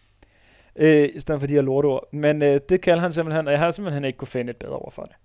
Øh, 0.76 1.10
I 1.14 1.20
stedet 1.20 1.42
for 1.42 1.48
de 1.48 1.54
her 1.54 1.62
lortord. 1.62 2.14
Men 2.14 2.42
øh, 2.42 2.62
det 2.70 2.82
kalder 2.82 3.02
han 3.02 3.12
simpelthen, 3.12 3.48
og 3.48 3.52
jeg 3.52 3.60
har 3.60 3.72
simpelthen 3.72 4.06
ikke 4.06 4.18
kunne 4.18 4.28
finde 4.28 4.50
et 4.50 4.58
bedre 4.58 4.76
ord 4.76 4.92
for 4.92 5.04
det. 5.04 5.16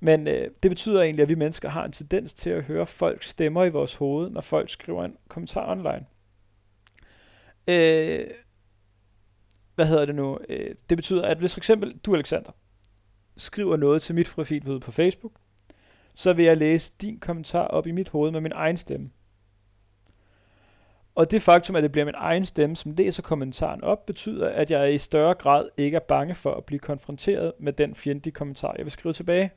Men 0.00 0.28
øh, 0.28 0.50
det 0.62 0.70
betyder 0.70 1.02
egentlig, 1.02 1.22
at 1.22 1.28
vi 1.28 1.34
mennesker 1.34 1.68
har 1.68 1.84
en 1.84 1.92
tendens 1.92 2.34
til 2.34 2.50
at 2.50 2.62
høre 2.62 2.86
folks 2.86 3.28
stemmer 3.28 3.64
i 3.64 3.68
vores 3.68 3.94
hoved, 3.94 4.30
når 4.30 4.40
folk 4.40 4.70
skriver 4.70 5.04
en 5.04 5.16
kommentar 5.28 5.70
online. 5.70 6.06
Øh, 7.68 8.26
hvad 9.74 9.86
hedder 9.86 10.04
det 10.04 10.14
nu? 10.14 10.38
Øh, 10.48 10.74
det 10.90 10.98
betyder, 10.98 11.22
at 11.22 11.38
hvis 11.38 11.54
for 11.54 11.60
eksempel 11.60 11.98
du, 12.06 12.14
Alexander, 12.14 12.50
skriver 13.36 13.76
noget 13.76 14.02
til 14.02 14.14
mit 14.14 14.32
profil 14.34 14.80
på 14.80 14.92
Facebook, 14.92 15.32
så 16.14 16.32
vil 16.32 16.44
jeg 16.44 16.56
læse 16.56 16.92
din 17.00 17.18
kommentar 17.18 17.66
op 17.66 17.86
i 17.86 17.90
mit 17.90 18.08
hoved 18.08 18.30
med 18.30 18.40
min 18.40 18.52
egen 18.52 18.76
stemme. 18.76 19.10
Og 21.14 21.30
det 21.30 21.42
faktum, 21.42 21.76
at 21.76 21.82
det 21.82 21.92
bliver 21.92 22.04
min 22.04 22.14
egen 22.16 22.44
stemme, 22.44 22.76
som 22.76 22.92
læser 22.92 23.22
kommentaren 23.22 23.84
op, 23.84 24.06
betyder, 24.06 24.48
at 24.48 24.70
jeg 24.70 24.94
i 24.94 24.98
større 24.98 25.34
grad 25.34 25.68
ikke 25.76 25.96
er 25.96 26.00
bange 26.00 26.34
for 26.34 26.54
at 26.54 26.64
blive 26.64 26.78
konfronteret 26.78 27.52
med 27.58 27.72
den 27.72 27.94
fjendtlige 27.94 28.34
kommentar, 28.34 28.74
jeg 28.76 28.84
vil 28.84 28.92
skrive 28.92 29.12
tilbage. 29.12 29.50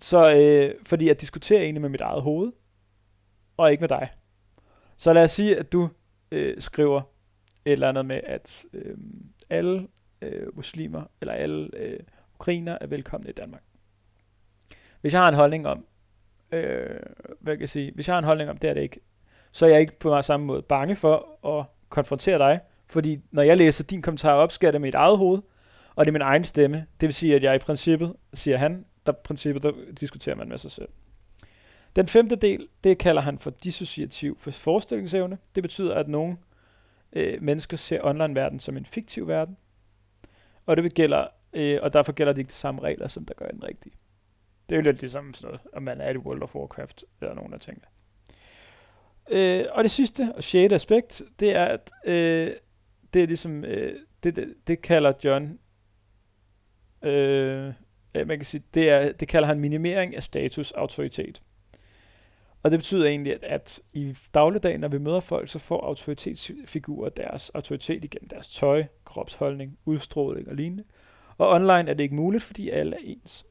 Så 0.00 0.32
øh, 0.32 0.74
fordi 0.82 1.06
jeg 1.06 1.20
diskuterer 1.20 1.62
egentlig 1.62 1.80
med 1.80 1.88
mit 1.88 2.00
eget 2.00 2.22
hoved, 2.22 2.52
og 3.56 3.70
ikke 3.70 3.80
med 3.80 3.88
dig. 3.88 4.10
Så 4.96 5.12
lad 5.12 5.24
os 5.24 5.30
sige, 5.30 5.56
at 5.56 5.72
du 5.72 5.88
øh, 6.30 6.60
skriver 6.60 7.02
et 7.64 7.72
eller 7.72 7.88
andet 7.88 8.06
med, 8.06 8.20
at 8.24 8.64
øh, 8.72 8.96
alle 9.50 9.88
øh, 10.22 10.56
muslimer, 10.56 11.04
eller 11.20 11.34
alle 11.34 11.66
øh, 11.76 12.00
ukrainer 12.34 12.78
er 12.80 12.86
velkomne 12.86 13.28
i 13.30 13.32
Danmark. 13.32 13.62
Hvis 15.04 15.12
jeg 15.12 15.20
har 15.20 15.28
en 15.28 15.34
holdning 15.34 15.66
om, 15.66 15.86
øh, 16.52 17.00
hvad 17.40 17.54
kan 17.54 17.60
jeg 17.60 17.68
sige, 17.68 17.92
hvis 17.94 18.08
jeg 18.08 18.14
har 18.14 18.18
en 18.18 18.24
holdning 18.24 18.50
om, 18.50 18.56
det 18.56 18.70
er 18.70 18.74
det 18.74 18.82
ikke, 18.82 19.00
så 19.52 19.66
er 19.66 19.70
jeg 19.70 19.80
ikke 19.80 19.98
på 19.98 20.22
samme 20.22 20.46
måde 20.46 20.62
bange 20.62 20.96
for 20.96 21.46
at 21.58 21.66
konfrontere 21.88 22.38
dig, 22.38 22.60
fordi 22.86 23.20
når 23.30 23.42
jeg 23.42 23.56
læser 23.56 23.84
din 23.84 24.02
kommentar 24.02 24.32
op, 24.32 24.52
sker 24.52 24.70
det 24.70 24.80
med 24.80 24.88
mit 24.88 24.94
eget 24.94 25.18
hoved, 25.18 25.42
og 25.94 26.04
det 26.04 26.10
er 26.10 26.12
min 26.12 26.22
egen 26.22 26.44
stemme. 26.44 26.86
Det 27.00 27.06
vil 27.06 27.14
sige, 27.14 27.34
at 27.34 27.42
jeg 27.42 27.54
i 27.54 27.58
princippet, 27.58 28.16
siger 28.34 28.56
han, 28.56 28.84
der 29.06 29.12
princippet, 29.12 29.62
der 29.62 29.72
diskuterer 30.00 30.36
man 30.36 30.48
med 30.48 30.58
sig 30.58 30.70
selv. 30.70 30.88
Den 31.96 32.06
femte 32.06 32.36
del, 32.36 32.68
det 32.84 32.98
kalder 32.98 33.22
han 33.22 33.38
for 33.38 33.50
dissociativ 33.50 34.38
forestillingsevne. 34.40 35.38
Det 35.54 35.62
betyder, 35.62 35.94
at 35.94 36.08
nogle 36.08 36.36
øh, 37.12 37.42
mennesker 37.42 37.76
ser 37.76 38.00
online-verden 38.02 38.60
som 38.60 38.76
en 38.76 38.86
fiktiv 38.86 39.28
verden, 39.28 39.56
og 40.66 40.76
det 40.76 40.94
gælder, 40.94 41.26
øh, 41.52 41.78
og 41.82 41.92
derfor 41.92 42.12
gælder 42.12 42.32
det 42.32 42.38
ikke 42.38 42.48
de 42.48 42.54
samme 42.54 42.80
regler, 42.80 43.08
som 43.08 43.24
der 43.24 43.34
gør 43.34 43.48
den 43.48 43.64
rigtige. 43.64 43.94
Det 44.68 44.74
er 44.74 44.76
jo 44.76 44.82
lidt 44.82 45.00
ligesom 45.00 45.34
sådan 45.34 45.48
noget, 45.48 45.60
om 45.72 45.82
man 45.82 46.00
er 46.00 46.10
i 46.10 46.16
World 46.16 46.42
of 46.42 46.54
Warcraft, 46.54 47.04
eller 47.20 47.34
nogen 47.34 47.52
der 47.52 47.58
tænker. 47.58 47.86
Øh, 49.30 49.64
og 49.70 49.84
det 49.84 49.90
sidste 49.90 50.32
og 50.36 50.44
sjette 50.44 50.76
aspekt, 50.76 51.22
det 51.40 51.56
er, 51.56 51.64
at 51.64 51.90
øh, 52.04 52.50
det 53.14 53.22
er 53.22 53.26
ligesom, 53.26 53.64
øh, 53.64 54.00
det, 54.24 54.36
det, 54.36 54.54
det 54.66 54.82
kalder 54.82 55.12
John, 55.24 55.58
øh, 57.02 57.72
øh, 58.14 58.28
man 58.28 58.38
kan 58.38 58.44
sige, 58.44 58.62
det, 58.74 58.90
er, 58.90 59.12
det 59.12 59.28
kalder 59.28 59.48
han 59.48 59.60
minimering 59.60 60.16
af 60.16 60.22
status 60.22 60.72
autoritet. 60.72 61.42
Og 62.62 62.70
det 62.70 62.78
betyder 62.78 63.06
egentlig, 63.06 63.32
at, 63.32 63.44
at 63.44 63.80
i 63.92 64.16
dagligdagen, 64.34 64.80
når 64.80 64.88
vi 64.88 64.98
møder 64.98 65.20
folk, 65.20 65.48
så 65.48 65.58
får 65.58 65.80
autoritetsfigurer 65.80 67.10
deres 67.10 67.50
autoritet 67.50 68.04
igennem 68.04 68.28
deres 68.28 68.48
tøj, 68.48 68.84
kropsholdning, 69.04 69.78
udstråling 69.84 70.48
og 70.48 70.54
lignende. 70.54 70.84
Og 71.38 71.48
online 71.50 71.90
er 71.90 71.94
det 71.94 72.00
ikke 72.00 72.14
muligt, 72.14 72.42
fordi 72.42 72.70
alle 72.70 72.96
er 72.96 73.00
ens. 73.02 73.46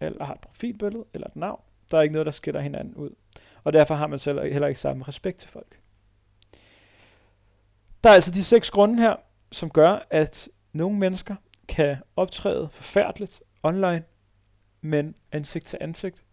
Alle 0.00 0.18
har 0.20 0.34
et 0.34 0.40
profilbillede 0.40 1.04
eller 1.14 1.26
et 1.26 1.36
navn. 1.36 1.60
Der 1.90 1.98
er 1.98 2.02
ikke 2.02 2.12
noget, 2.12 2.26
der 2.26 2.32
skiller 2.32 2.60
hinanden 2.60 2.94
ud. 2.94 3.10
Og 3.64 3.72
derfor 3.72 3.94
har 3.94 4.06
man 4.06 4.18
selv 4.18 4.52
heller 4.52 4.68
ikke 4.68 4.80
samme 4.80 5.04
respekt 5.04 5.38
til 5.38 5.48
folk. 5.48 5.80
Der 8.04 8.10
er 8.10 8.14
altså 8.14 8.30
de 8.30 8.44
seks 8.44 8.70
grunde 8.70 9.02
her, 9.02 9.16
som 9.52 9.70
gør, 9.70 10.06
at 10.10 10.48
nogle 10.72 10.98
mennesker 10.98 11.36
kan 11.68 11.96
optræde 12.16 12.68
forfærdeligt 12.68 13.42
online, 13.62 14.04
men 14.80 15.14
ansigt 15.32 15.66
til 15.66 15.78
ansigt 15.80 16.24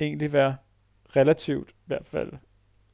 egentlig 0.00 0.32
være 0.32 0.56
relativt, 1.16 1.70
i 1.70 1.84
hvert 1.86 2.06
fald, 2.06 2.32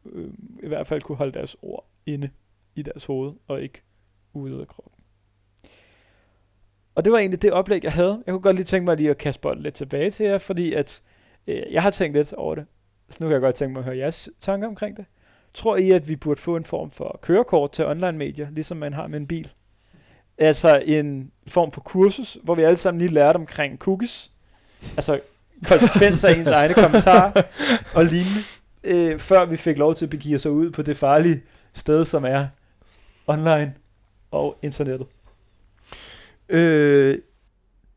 øh, 0.05 0.35
i 0.63 0.69
hvert 0.69 0.87
fald 0.87 1.03
kunne 1.03 1.19
holde 1.19 1.33
deres 1.33 1.57
ord 1.63 1.87
inde 2.07 2.31
i 2.75 2.83
deres 2.83 3.05
hoved, 3.05 3.35
og 3.49 3.63
ikke 3.63 3.83
ude 4.33 4.61
af 4.61 4.69
kroppen. 4.69 4.96
Og 6.97 7.05
det 7.05 7.13
var 7.13 7.19
egentlig 7.19 7.43
det 7.43 7.53
oplæg, 7.53 7.85
jeg 7.85 7.93
havde. 7.93 8.23
Jeg 8.27 8.33
kunne 8.33 8.43
godt 8.43 8.57
lige 8.57 8.65
tænke 8.65 8.85
mig 8.85 8.97
lige 8.97 9.11
at 9.11 9.19
kaste 9.19 9.41
bolden 9.41 9.63
lidt 9.63 9.75
tilbage 9.75 10.11
til 10.11 10.27
jer, 10.27 10.39
fordi 10.39 10.73
at 10.73 11.03
øh, 11.47 11.63
jeg 11.71 11.83
har 11.83 11.91
tænkt 11.91 12.17
lidt 12.17 12.33
over 12.33 12.55
det. 12.55 12.67
Så 13.11 13.17
nu 13.21 13.27
kan 13.27 13.33
jeg 13.33 13.41
godt 13.41 13.55
tænke 13.55 13.73
mig 13.73 13.81
at 13.81 13.85
høre 13.85 13.97
jeres 13.97 14.29
tanker 14.41 14.69
omkring 14.69 14.97
det. 14.97 15.05
Tror 15.55 15.77
I, 15.77 15.91
at 15.91 16.09
vi 16.09 16.17
burde 16.17 16.41
få 16.41 16.57
en 16.57 16.65
form 16.65 16.91
for 16.91 17.19
kørekort 17.23 17.73
til 17.73 17.85
online-medier, 17.87 18.51
ligesom 18.51 18.77
man 18.77 18.93
har 18.93 19.07
med 19.07 19.21
en 19.21 19.27
bil? 19.27 19.53
Altså 20.39 20.83
en 20.85 21.31
form 21.47 21.73
for 21.73 21.81
kursus, 21.81 22.39
hvor 22.43 22.55
vi 22.55 22.63
alle 22.63 22.77
sammen 22.77 22.99
lige 22.99 23.13
lærte 23.13 23.37
omkring 23.37 23.79
cookies. 23.79 24.31
Altså 24.97 25.21
konsekvenser 25.69 26.29
af 26.29 26.35
ens 26.35 26.49
egne 26.49 26.75
kommentarer 26.75 27.43
og 27.95 28.05
lignende, 28.05 28.41
øh, 28.85 29.19
før 29.19 29.45
vi 29.45 29.57
fik 29.57 29.79
lov 29.79 29.95
til 29.95 30.07
at 30.07 30.11
begive 30.11 30.37
os 30.37 30.47
ud 30.47 30.71
på 30.71 30.83
det 30.83 30.97
farlige 30.97 31.43
sted, 31.75 32.05
som 32.05 32.25
er 32.25 32.47
online 33.27 33.75
og 34.31 34.59
internettet. 34.63 35.07
Øh, 36.49 37.19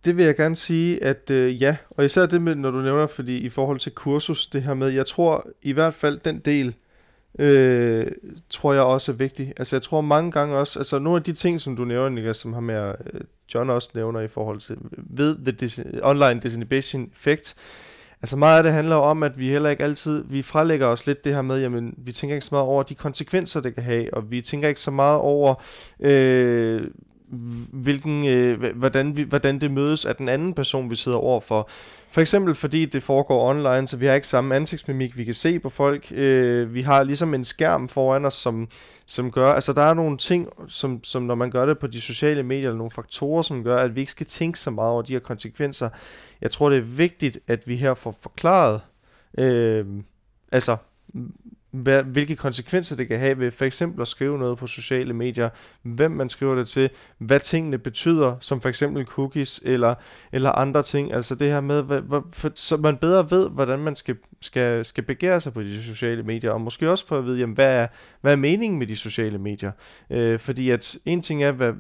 det 0.06 0.18
vil 0.18 0.26
jeg 0.26 0.36
gerne 0.36 0.56
sige, 0.56 1.04
at 1.04 1.30
øh, 1.30 1.62
ja, 1.62 1.78
og 1.90 2.06
især 2.06 2.26
det 2.26 2.42
med, 2.42 2.56
når 2.56 2.72
du 2.72 2.82
nævner, 2.82 3.08
fordi 3.08 3.38
i 3.38 3.50
forhold 3.50 3.80
til 3.80 3.92
kursus, 3.92 4.48
det 4.48 4.64
her 4.64 4.74
med, 4.74 4.88
jeg 4.88 5.06
tror 5.06 5.48
i 5.62 5.72
hvert 5.72 5.94
fald 5.94 6.20
den 6.20 6.40
del, 6.40 6.76
øh, 7.40 8.08
tror 8.50 8.74
jeg 8.74 8.82
også 8.82 9.12
er 9.12 9.16
vigtig. 9.16 9.54
Altså 9.58 9.76
jeg 9.76 9.82
tror 9.82 10.02
mange 10.02 10.32
gange 10.32 10.58
også, 10.58 10.80
altså 10.80 11.00
nogle 11.00 11.18
af 11.18 11.24
de 11.24 11.34
ting, 11.34 11.62
som 11.62 11.76
du 11.76 11.86
nævner, 11.86 12.10
Niklas, 12.10 12.38
som 12.38 12.54
har 12.54 12.62
med 12.62 12.96
øh, 13.14 13.22
John 13.54 13.70
også 13.70 13.90
nævner 13.94 14.20
i 14.20 14.28
forhold 14.28 14.60
til 14.60 14.78
ved 14.98 15.38
the 15.46 16.06
online 16.06 16.40
disinhibition 16.40 17.10
effect, 17.12 17.56
Altså 18.22 18.36
meget 18.36 18.58
af 18.58 18.64
det 18.64 18.72
handler 18.72 18.96
om, 18.96 19.24
at 19.24 19.40
vi 19.40 19.50
heller 19.50 19.70
ikke 19.70 19.84
altid, 19.84 20.24
vi 20.30 20.42
frelægger 20.42 20.88
os 20.88 21.08
lidt 21.08 21.24
det 21.24 21.36
her 21.36 21.42
med, 21.42 21.62
jamen 21.62 21.94
vi 21.98 22.12
tænker 22.12 22.36
ikke 22.36 22.46
så 22.46 22.56
meget 22.56 22.68
over 22.68 22.84
de 22.84 22.96
konsekvenser, 22.96 23.62
det 23.62 23.74
kan 23.74 23.84
have, 23.84 24.14
og 24.14 24.32
vi 24.32 24.42
tænker 24.42 24.68
ikke 24.68 24.82
så 24.82 24.92
meget 24.92 25.20
over, 25.20 25.64
øh, 26.00 26.82
hvilken, 27.72 28.28
øh, 28.28 28.76
hvordan, 28.76 29.18
vi, 29.18 29.22
hvordan 29.22 29.62
det 29.62 29.72
mødes 29.72 30.06
af 30.06 30.16
den 30.16 30.30
anden 30.30 30.54
person, 30.54 30.90
vi 30.90 30.96
sidder 30.96 31.18
overfor. 31.18 31.70
For 32.12 32.22
eksempel 32.22 32.56
fordi 32.56 32.86
det 32.86 33.04
foregår 33.04 33.50
online, 33.50 33.88
så 33.88 33.98
vi 33.98 34.06
har 34.06 34.14
ikke 34.14 34.28
samme 34.28 34.56
ansigtsmimik, 34.56 35.18
vi 35.18 35.24
kan 35.24 35.34
se 35.34 35.60
på 35.60 35.70
folk. 35.70 36.12
Øh, 36.12 36.74
vi 36.74 36.82
har 36.82 37.04
ligesom 37.04 37.34
en 37.34 37.46
skærm 37.46 37.90
foran 37.90 38.26
os, 38.26 38.34
som, 38.34 38.68
som 39.06 39.32
gør, 39.32 39.54
altså 39.54 39.74
der 39.74 39.82
er 39.82 39.94
nogle 39.94 40.18
ting, 40.18 40.48
som, 40.68 41.04
som 41.04 41.24
når 41.24 41.36
man 41.36 41.52
gør 41.52 41.66
det 41.66 41.80
på 41.80 41.88
de 41.88 42.02
sociale 42.02 42.44
medier, 42.44 42.66
eller 42.66 42.78
nogle 42.78 42.92
faktorer, 42.92 43.42
som 43.42 43.64
gør, 43.64 43.78
at 43.78 43.96
vi 43.96 44.00
ikke 44.00 44.12
skal 44.12 44.26
tænke 44.26 44.60
så 44.60 44.72
meget 44.72 44.92
over 44.92 45.02
de 45.02 45.14
her 45.14 45.20
konsekvenser. 45.20 45.90
Jeg 46.42 46.52
tror, 46.52 46.70
det 46.70 46.78
er 46.78 46.82
vigtigt, 46.82 47.40
at 47.48 47.68
vi 47.68 47.76
her 47.76 47.94
får 47.94 48.18
forklaret, 48.22 48.82
øh, 49.38 49.86
altså 50.52 50.78
hvad, 51.72 52.04
hvilke 52.04 52.36
konsekvenser 52.36 52.96
det 52.96 53.08
kan 53.08 53.20
have 53.20 53.40
ved 53.40 53.52
for 53.52 53.66
eksempel 53.66 54.02
at 54.02 54.08
skrive 54.08 54.38
noget 54.38 54.58
på 54.58 54.68
sociale 54.68 55.14
medier, 55.14 55.50
hvem 55.84 56.12
man 56.12 56.30
skriver 56.30 56.56
det 56.56 56.68
til, 56.68 56.90
hvad 57.18 57.40
tingene 57.40 57.78
betyder, 57.78 58.36
som 58.40 58.62
for 58.62 58.70
eksempel 58.70 59.06
cookies 59.06 59.62
eller, 59.66 59.96
eller 60.32 60.52
andre 60.52 60.84
ting. 60.84 61.14
Altså 61.14 61.36
det 61.36 61.48
her 61.48 61.62
med, 61.62 61.84
hvad, 61.84 62.02
hvad, 62.02 62.22
for, 62.34 62.52
så 62.56 62.78
man 62.78 62.98
bedre 62.98 63.32
ved, 63.32 63.50
hvordan 63.50 63.80
man 63.80 63.96
skal, 63.96 64.16
skal, 64.42 64.86
skal 64.86 65.04
begære 65.04 65.42
sig 65.42 65.54
på 65.54 65.62
de 65.62 65.84
sociale 65.84 66.24
medier, 66.24 66.52
og 66.52 66.62
måske 66.62 66.90
også 66.90 67.08
for 67.08 67.18
at 67.18 67.26
vide, 67.26 67.40
jamen, 67.40 67.56
hvad, 67.56 67.76
er, 67.76 67.88
hvad 68.22 68.32
er 68.32 68.38
meningen 68.38 68.80
med 68.80 68.88
de 68.88 68.96
sociale 68.96 69.38
medier. 69.38 69.72
Øh, 70.10 70.40
fordi 70.40 70.70
at 70.70 70.98
en 71.06 71.22
ting 71.22 71.44
er, 71.44 71.52
hvad, 71.52 71.74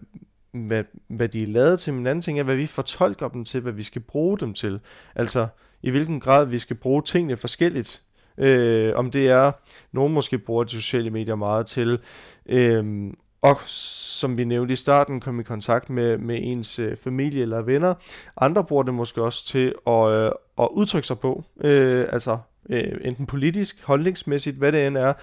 hvad, 0.52 0.84
hvad 1.08 1.30
de 1.30 1.44
er 1.44 1.48
lavet 1.48 1.80
til, 1.80 1.94
men 1.94 2.02
en 2.02 2.08
anden 2.08 2.22
ting 2.22 2.40
er, 2.40 2.44
hvad 2.44 2.56
vi 2.56 2.68
fortolker 2.68 3.28
dem 3.28 3.46
til, 3.46 3.62
hvad 3.62 3.74
vi 3.74 3.84
skal 3.84 4.02
bruge 4.02 4.38
dem 4.38 4.54
til. 4.54 4.80
Altså, 5.16 5.48
i 5.82 5.90
hvilken 5.90 6.20
grad 6.20 6.46
vi 6.46 6.60
skal 6.60 6.76
bruge 6.76 7.02
tingene 7.02 7.38
forskelligt 7.38 8.02
Øh, 8.40 8.94
om 8.96 9.12
det 9.12 9.30
er, 9.30 9.52
nogen 9.92 10.14
måske 10.14 10.38
bruger 10.38 10.64
de 10.64 10.70
sociale 10.70 11.10
medier 11.10 11.36
meget 11.36 11.66
til, 11.66 12.00
øh, 12.46 13.14
og 13.42 13.58
som 13.66 14.38
vi 14.38 14.44
nævnte 14.44 14.74
i 14.74 14.76
starten, 14.76 15.20
komme 15.20 15.42
i 15.42 15.44
kontakt 15.44 15.90
med, 15.90 16.18
med 16.18 16.40
ens 16.42 16.80
øh, 16.80 16.98
familie 16.98 17.42
eller 17.42 17.62
venner. 17.62 17.94
Andre 18.38 18.64
bruger 18.64 18.84
det 18.84 18.94
måske 18.94 19.22
også 19.22 19.46
til 19.46 19.74
at, 19.88 20.10
øh, 20.12 20.32
at 20.60 20.68
udtrykke 20.72 21.08
sig 21.08 21.20
på, 21.20 21.44
øh, 21.64 22.06
altså 22.12 22.38
øh, 22.70 22.98
enten 23.02 23.26
politisk, 23.26 23.84
holdningsmæssigt, 23.84 24.58
hvad 24.58 24.72
det 24.72 24.88
end 24.88 24.98
er. 24.98 25.14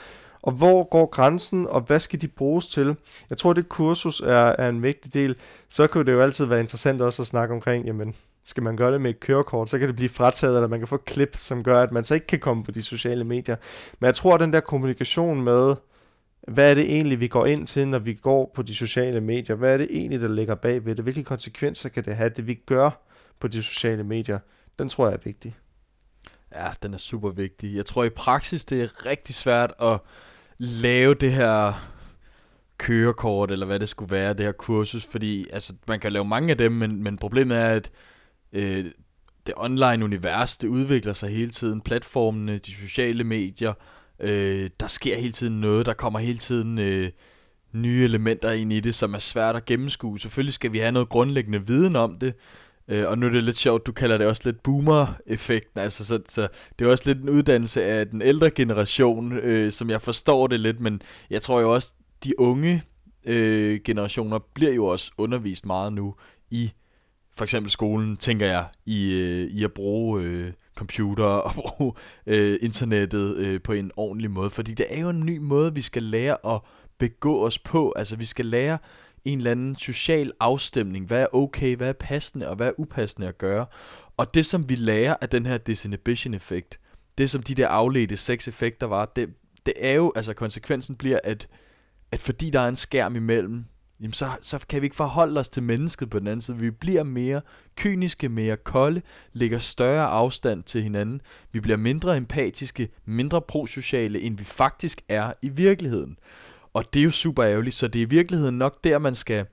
Og 0.43 0.53
hvor 0.53 0.89
går 0.89 1.07
grænsen, 1.07 1.67
og 1.67 1.81
hvad 1.81 2.01
skal 2.01 2.21
de 2.21 2.29
bruges 2.29 2.67
til? 2.67 2.97
Jeg 3.31 3.39
tror, 3.39 3.53
det 3.53 3.69
kursus 3.69 4.21
er, 4.21 4.55
er 4.59 4.69
en 4.69 4.83
vigtig 4.83 5.15
del. 5.15 5.37
Så 5.69 5.87
kunne 5.87 6.05
det 6.05 6.13
jo 6.13 6.21
altid 6.21 6.45
være 6.45 6.61
interessant 6.61 7.03
også 7.03 7.23
at 7.23 7.27
snakke 7.27 7.55
omkring, 7.55 7.87
jamen, 7.87 8.15
skal 8.47 8.63
man 8.63 8.77
gøre 8.77 8.93
det 8.93 9.01
med 9.01 9.11
et 9.11 9.21
kørekort, 9.21 9.71
så 9.71 9.79
kan 9.79 9.89
det 9.89 9.97
blive 9.97 10.09
frataget, 10.09 10.55
eller 10.55 10.69
man 10.69 10.79
kan 10.79 10.89
få 10.89 10.95
et 10.95 11.05
klip, 11.05 11.37
som 11.39 11.63
gør, 11.63 11.81
at 11.81 11.93
man 11.93 12.05
så 12.05 12.15
ikke 12.15 12.27
kan 12.27 12.39
komme 12.39 12.65
på 12.65 12.71
de 12.71 12.83
sociale 12.83 13.25
medier. 13.25 13.57
Men 14.01 14.07
jeg 14.07 14.15
tror, 14.15 14.35
at 14.35 14.41
den 14.41 14.53
der 14.53 14.61
kommunikation 14.61 15.45
med, 15.45 15.75
hvad 16.49 16.71
er 16.71 16.75
det 16.75 16.85
egentlig, 16.85 17.21
vi 17.21 17.29
går 17.29 17.47
ind 17.47 17.67
til, 17.67 17.89
når 17.89 17.99
vi 17.99 18.15
går 18.15 18.53
på 18.55 18.63
de 18.63 18.75
sociale 18.75 19.21
medier? 19.21 19.57
Hvad 19.57 19.73
er 19.73 19.77
det 19.77 19.89
egentlig, 19.91 20.21
der 20.21 20.29
ligger 20.29 20.55
bag 20.55 20.85
ved 20.85 20.95
det? 20.95 21.05
Hvilke 21.05 21.25
konsekvenser 21.25 21.89
kan 21.89 22.05
det 22.05 22.17
have, 22.17 22.31
det 22.31 22.47
vi 22.47 22.55
gør 22.55 22.91
på 23.41 23.49
de 23.49 23.63
sociale 23.63 24.05
medier? 24.05 24.39
Den 24.79 24.89
tror 24.89 25.07
jeg 25.07 25.15
er 25.15 25.21
vigtig. 25.25 25.57
Ja, 26.55 26.67
den 26.83 26.95
er 26.95 26.99
super 26.99 27.31
vigtig. 27.31 27.77
Jeg 27.77 27.87
tror 27.87 28.05
i 28.05 28.11
praksis, 28.11 28.65
det 28.65 28.83
er 28.83 29.07
rigtig 29.07 29.35
svært 29.35 29.73
at 29.83 30.01
lave 30.59 31.15
det 31.15 31.33
her 31.33 31.73
kørekort, 32.79 33.51
eller 33.51 33.67
hvad 33.67 33.81
det 33.81 33.89
skulle 33.89 34.11
være, 34.11 34.33
det 34.33 34.45
her 34.45 34.53
kursus, 34.53 35.07
fordi 35.07 35.47
altså, 35.53 35.75
man 35.89 36.01
kan 36.01 36.13
lave 36.13 36.25
mange 36.25 36.51
af 36.51 36.59
dem, 36.59 36.73
men, 36.73 37.03
men 37.03 37.17
problemet 37.19 37.57
er, 37.57 37.69
at 37.69 37.91
øh, 38.53 38.85
det 39.47 39.55
online 39.57 40.05
univers, 40.05 40.57
det 40.57 40.69
udvikler 40.69 41.13
sig 41.13 41.29
hele 41.29 41.51
tiden. 41.51 41.81
Platformene, 41.81 42.59
de 42.59 42.71
sociale 42.71 43.25
medier, 43.25 43.73
øh, 44.21 44.71
der 44.81 44.87
sker 44.87 45.19
hele 45.19 45.33
tiden 45.33 45.61
noget, 45.61 45.87
der 45.87 45.93
kommer 45.93 46.19
hele 46.19 46.39
tiden 46.39 46.79
øh, 46.79 47.11
nye 47.73 48.05
elementer 48.05 48.51
ind 48.53 48.73
i 48.73 48.81
det, 48.81 48.95
som 48.95 49.15
er 49.15 49.19
svært 49.19 49.57
at 49.57 49.65
gennemskue. 49.65 50.21
Selvfølgelig 50.21 50.55
skal 50.55 50.73
vi 50.73 50.79
have 50.79 50.93
noget 50.93 51.09
grundlæggende 51.09 51.67
viden 51.67 51.97
om 51.97 52.19
det, 52.19 52.35
øh, 52.89 53.09
og 53.09 53.19
nu 53.19 53.27
er 53.27 53.31
det 53.31 53.43
lidt 53.43 53.57
sjovt, 53.57 53.87
du 53.87 53.93
kalder 53.93 54.19
det 54.19 54.27
også 54.27 54.43
lidt 54.45 54.63
boomer-effekten, 54.63 55.81
altså 55.81 56.05
så, 56.05 56.21
så 56.29 56.49
det 56.79 56.87
er 56.87 56.91
også 56.91 57.05
lidt 57.07 57.19
en 57.19 57.29
uddannelse 57.29 57.85
af 57.85 58.07
den 58.07 58.23
ældre 58.23 58.51
generation, 58.51 59.33
øh, 59.33 59.73
som 59.73 59.91
jeg 59.91 60.03
forstår 60.03 60.47
det 60.47 60.61
lidt, 60.61 60.81
men 60.81 61.03
jeg 61.31 61.43
tror 61.43 61.61
jo 61.61 61.75
også, 61.75 61.93
de 62.25 62.41
unge 62.41 62.83
øh, 63.27 63.81
generationer 63.85 64.39
bliver 64.55 64.73
jo 64.73 64.87
også 64.87 65.13
undervist 65.19 65.67
meget 65.67 65.93
nu 65.93 66.15
i 66.51 66.73
for 67.37 67.45
eksempel 67.45 67.71
skolen, 67.71 68.17
tænker 68.17 68.47
jeg, 68.47 68.67
i, 68.87 69.13
øh, 69.13 69.51
i 69.51 69.65
at 69.65 69.73
bruge 69.73 70.23
øh, 70.23 70.53
computer 70.75 71.25
og 71.25 71.55
bruge 71.63 71.93
øh, 72.27 72.59
internettet 72.63 73.37
øh, 73.37 73.63
på 73.63 73.73
en 73.73 73.91
ordentlig 73.97 74.31
måde. 74.31 74.51
Fordi 74.51 74.75
det 74.75 74.87
er 74.89 75.01
jo 75.01 75.09
en 75.09 75.27
ny 75.27 75.39
måde, 75.39 75.75
vi 75.75 75.83
skal 75.83 76.03
lære 76.03 76.55
at 76.55 76.61
begå 76.99 77.47
os 77.47 77.59
på. 77.59 77.93
Altså 77.97 78.17
vi 78.17 78.25
skal 78.25 78.47
lære 78.47 78.79
en 79.25 79.39
eller 79.39 79.51
anden 79.51 79.77
social 79.77 80.33
afstemning. 80.41 81.07
Hvad 81.07 81.23
er 81.23 81.35
okay, 81.35 81.77
hvad 81.77 81.89
er 81.89 81.93
passende 81.93 82.49
og 82.49 82.57
hvad 82.57 82.67
er 82.67 82.73
upassende 82.79 83.29
at 83.29 83.39
gøre. 83.39 83.67
Og 84.17 84.35
det 84.35 84.47
som 84.47 84.69
vi 84.69 84.75
lærer 84.75 85.17
af 85.21 85.29
den 85.29 85.47
her 85.47 85.59
disinhibition 85.59 86.35
effekt, 86.35 86.81
det 87.19 87.31
som 87.31 87.43
de 87.43 87.55
der 87.55 87.69
afledte 87.69 88.17
seks 88.17 88.49
effekter 88.49 88.87
var, 88.87 89.13
det, 89.17 89.29
det 89.67 89.75
er 89.77 89.93
jo, 89.93 90.13
altså 90.17 90.35
konsekvensen 90.35 90.97
bliver, 90.97 91.19
at, 91.25 91.49
at 92.13 92.21
fordi 92.21 92.51
der 92.51 92.61
er 92.61 92.69
en 92.69 92.77
skærm 92.77 93.17
imellem, 93.17 93.65
jamen 94.01 94.13
så, 94.13 94.31
så 94.41 94.59
kan 94.69 94.81
vi 94.81 94.87
ikke 94.87 94.97
forholde 94.97 95.41
os 95.41 95.49
til 95.49 95.63
mennesket 95.63 96.11
på 96.11 96.19
den 96.19 96.27
anden 96.27 96.41
side. 96.41 96.57
Vi 96.57 96.71
bliver 96.71 97.03
mere 97.03 97.41
kyniske, 97.77 98.29
mere 98.29 98.57
kolde, 98.57 99.03
lægger 99.33 99.59
større 99.59 100.07
afstand 100.07 100.63
til 100.63 100.83
hinanden. 100.83 101.21
Vi 101.53 101.61
bliver 101.61 101.77
mindre 101.77 102.17
empatiske, 102.17 102.89
mindre 103.05 103.43
prosociale, 103.43 104.21
end 104.21 104.39
vi 104.39 104.45
faktisk 104.45 105.03
er 105.09 105.33
i 105.43 105.49
virkeligheden. 105.49 106.19
Og 106.75 106.85
det 106.95 107.01
er 107.01 107.05
jo 107.05 107.11
super 107.11 107.45
ærgerligt, 107.45 107.77
så 107.77 107.89
det 107.89 107.99
er 107.99 108.07
i 108.07 108.11
virkeligheden 108.11 108.59
nok 108.59 108.85
der, 108.85 108.99
man 108.99 109.15
skal 109.15 109.47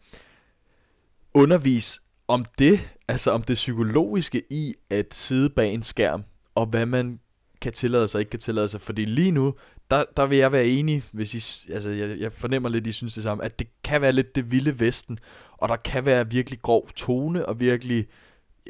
undervise 1.34 2.02
om 2.28 2.46
det, 2.60 2.90
altså 3.08 3.32
om 3.32 3.44
det 3.44 3.54
psykologiske 3.54 4.42
i 4.50 4.74
at 4.90 5.14
sidde 5.14 5.50
bag 5.50 5.74
en 5.74 5.84
skærm, 5.84 6.24
og 6.56 6.66
hvad 6.66 6.86
man 6.86 7.20
kan 7.62 7.74
tillade 7.74 8.08
sig 8.08 8.18
og 8.18 8.22
ikke 8.22 8.30
kan 8.30 8.40
tillade 8.40 8.68
sig. 8.68 8.82
Fordi 8.82 9.06
lige 9.06 9.32
nu, 9.32 9.54
der, 9.94 10.04
der 10.18 10.26
vil 10.26 10.38
jeg 10.38 10.52
være 10.52 10.66
enig, 10.66 11.04
hvis 11.12 11.34
I, 11.34 11.72
altså 11.74 11.90
jeg, 11.90 12.20
jeg 12.20 12.32
fornemmer 12.32 12.70
lidt, 12.70 12.88
I 12.88 12.92
synes 12.92 13.14
det 13.14 13.24
samme, 13.24 13.44
at 13.44 13.60
det 13.60 13.68
kan 13.84 14.02
være 14.02 14.12
lidt 14.12 14.36
det 14.36 14.52
vilde 14.52 14.80
vesten, 14.80 15.20
og 15.58 15.70
der 15.70 15.76
kan 15.76 16.06
være 16.06 16.30
virkelig 16.30 16.62
grov 16.62 16.90
tone 16.96 17.46
og 17.46 17.60
virkelig 17.60 18.06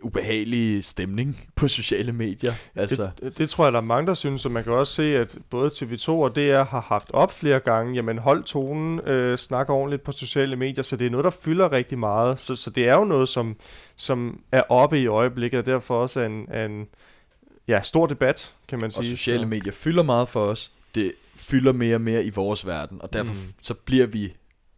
ubehagelig 0.03 0.83
stemning 0.83 1.41
på 1.55 1.67
sociale 1.67 2.11
medier. 2.11 2.53
Altså. 2.75 3.09
Det, 3.19 3.37
det 3.37 3.49
tror 3.49 3.65
jeg, 3.65 3.73
der 3.73 3.79
er 3.79 3.83
mange, 3.83 4.07
der 4.07 4.13
synes, 4.13 4.45
og 4.45 4.51
man 4.51 4.63
kan 4.63 4.73
også 4.73 4.93
se, 4.93 5.17
at 5.17 5.37
både 5.49 5.69
TV2 5.69 6.09
og 6.09 6.35
DR 6.35 6.63
har 6.63 6.81
haft 6.81 7.11
op 7.13 7.31
flere 7.31 7.59
gange, 7.59 7.93
jamen 7.93 8.17
hold 8.17 8.43
tonen, 8.43 8.99
øh, 8.99 9.37
snak 9.37 9.69
ordentligt 9.69 10.03
på 10.03 10.11
sociale 10.11 10.55
medier, 10.55 10.83
så 10.83 10.95
det 10.95 11.07
er 11.07 11.11
noget, 11.11 11.23
der 11.23 11.29
fylder 11.29 11.71
rigtig 11.71 11.99
meget. 11.99 12.39
Så, 12.39 12.55
så 12.55 12.69
det 12.69 12.87
er 12.87 12.95
jo 12.95 13.03
noget, 13.03 13.29
som, 13.29 13.55
som 13.95 14.39
er 14.51 14.61
oppe 14.69 14.99
i 14.99 15.07
øjeblikket, 15.07 15.59
og 15.59 15.65
derfor 15.65 16.01
også 16.01 16.21
er 16.21 16.25
en, 16.25 16.55
en 16.55 16.87
ja, 17.67 17.81
stor 17.81 18.05
debat, 18.05 18.53
kan 18.67 18.79
man 18.79 18.91
sige. 18.91 18.99
Og 19.01 19.05
sociale 19.05 19.45
medier 19.45 19.71
fylder 19.71 20.03
meget 20.03 20.29
for 20.29 20.39
os. 20.39 20.71
Det 20.95 21.11
fylder 21.35 21.71
mere 21.73 21.95
og 21.95 22.01
mere 22.01 22.23
i 22.23 22.29
vores 22.29 22.65
verden, 22.65 23.01
og 23.01 23.13
derfor 23.13 23.33
mm. 23.33 23.53
så 23.61 23.73
bliver 23.73 24.07
vi 24.07 24.33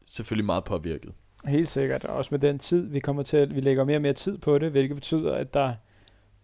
selvfølgelig 0.05 0.45
meget 0.45 0.63
påvirket. 0.63 1.12
Helt 1.45 1.69
sikkert, 1.69 2.05
og 2.05 2.15
også 2.15 2.29
med 2.31 2.39
den 2.39 2.60
tid, 2.60 2.89
vi 2.89 3.00
kommer 3.00 3.24
til 3.24 3.38
at, 3.38 3.55
vi 3.55 3.62
lægger 3.62 3.84
mere 3.84 3.98
og 3.98 4.01
mere 4.01 4.13
tid 4.13 4.38
på 4.38 4.57
det, 4.57 4.72
hvilket 4.72 4.95
betyder, 4.95 5.36
at 5.36 5.53
der 5.53 5.74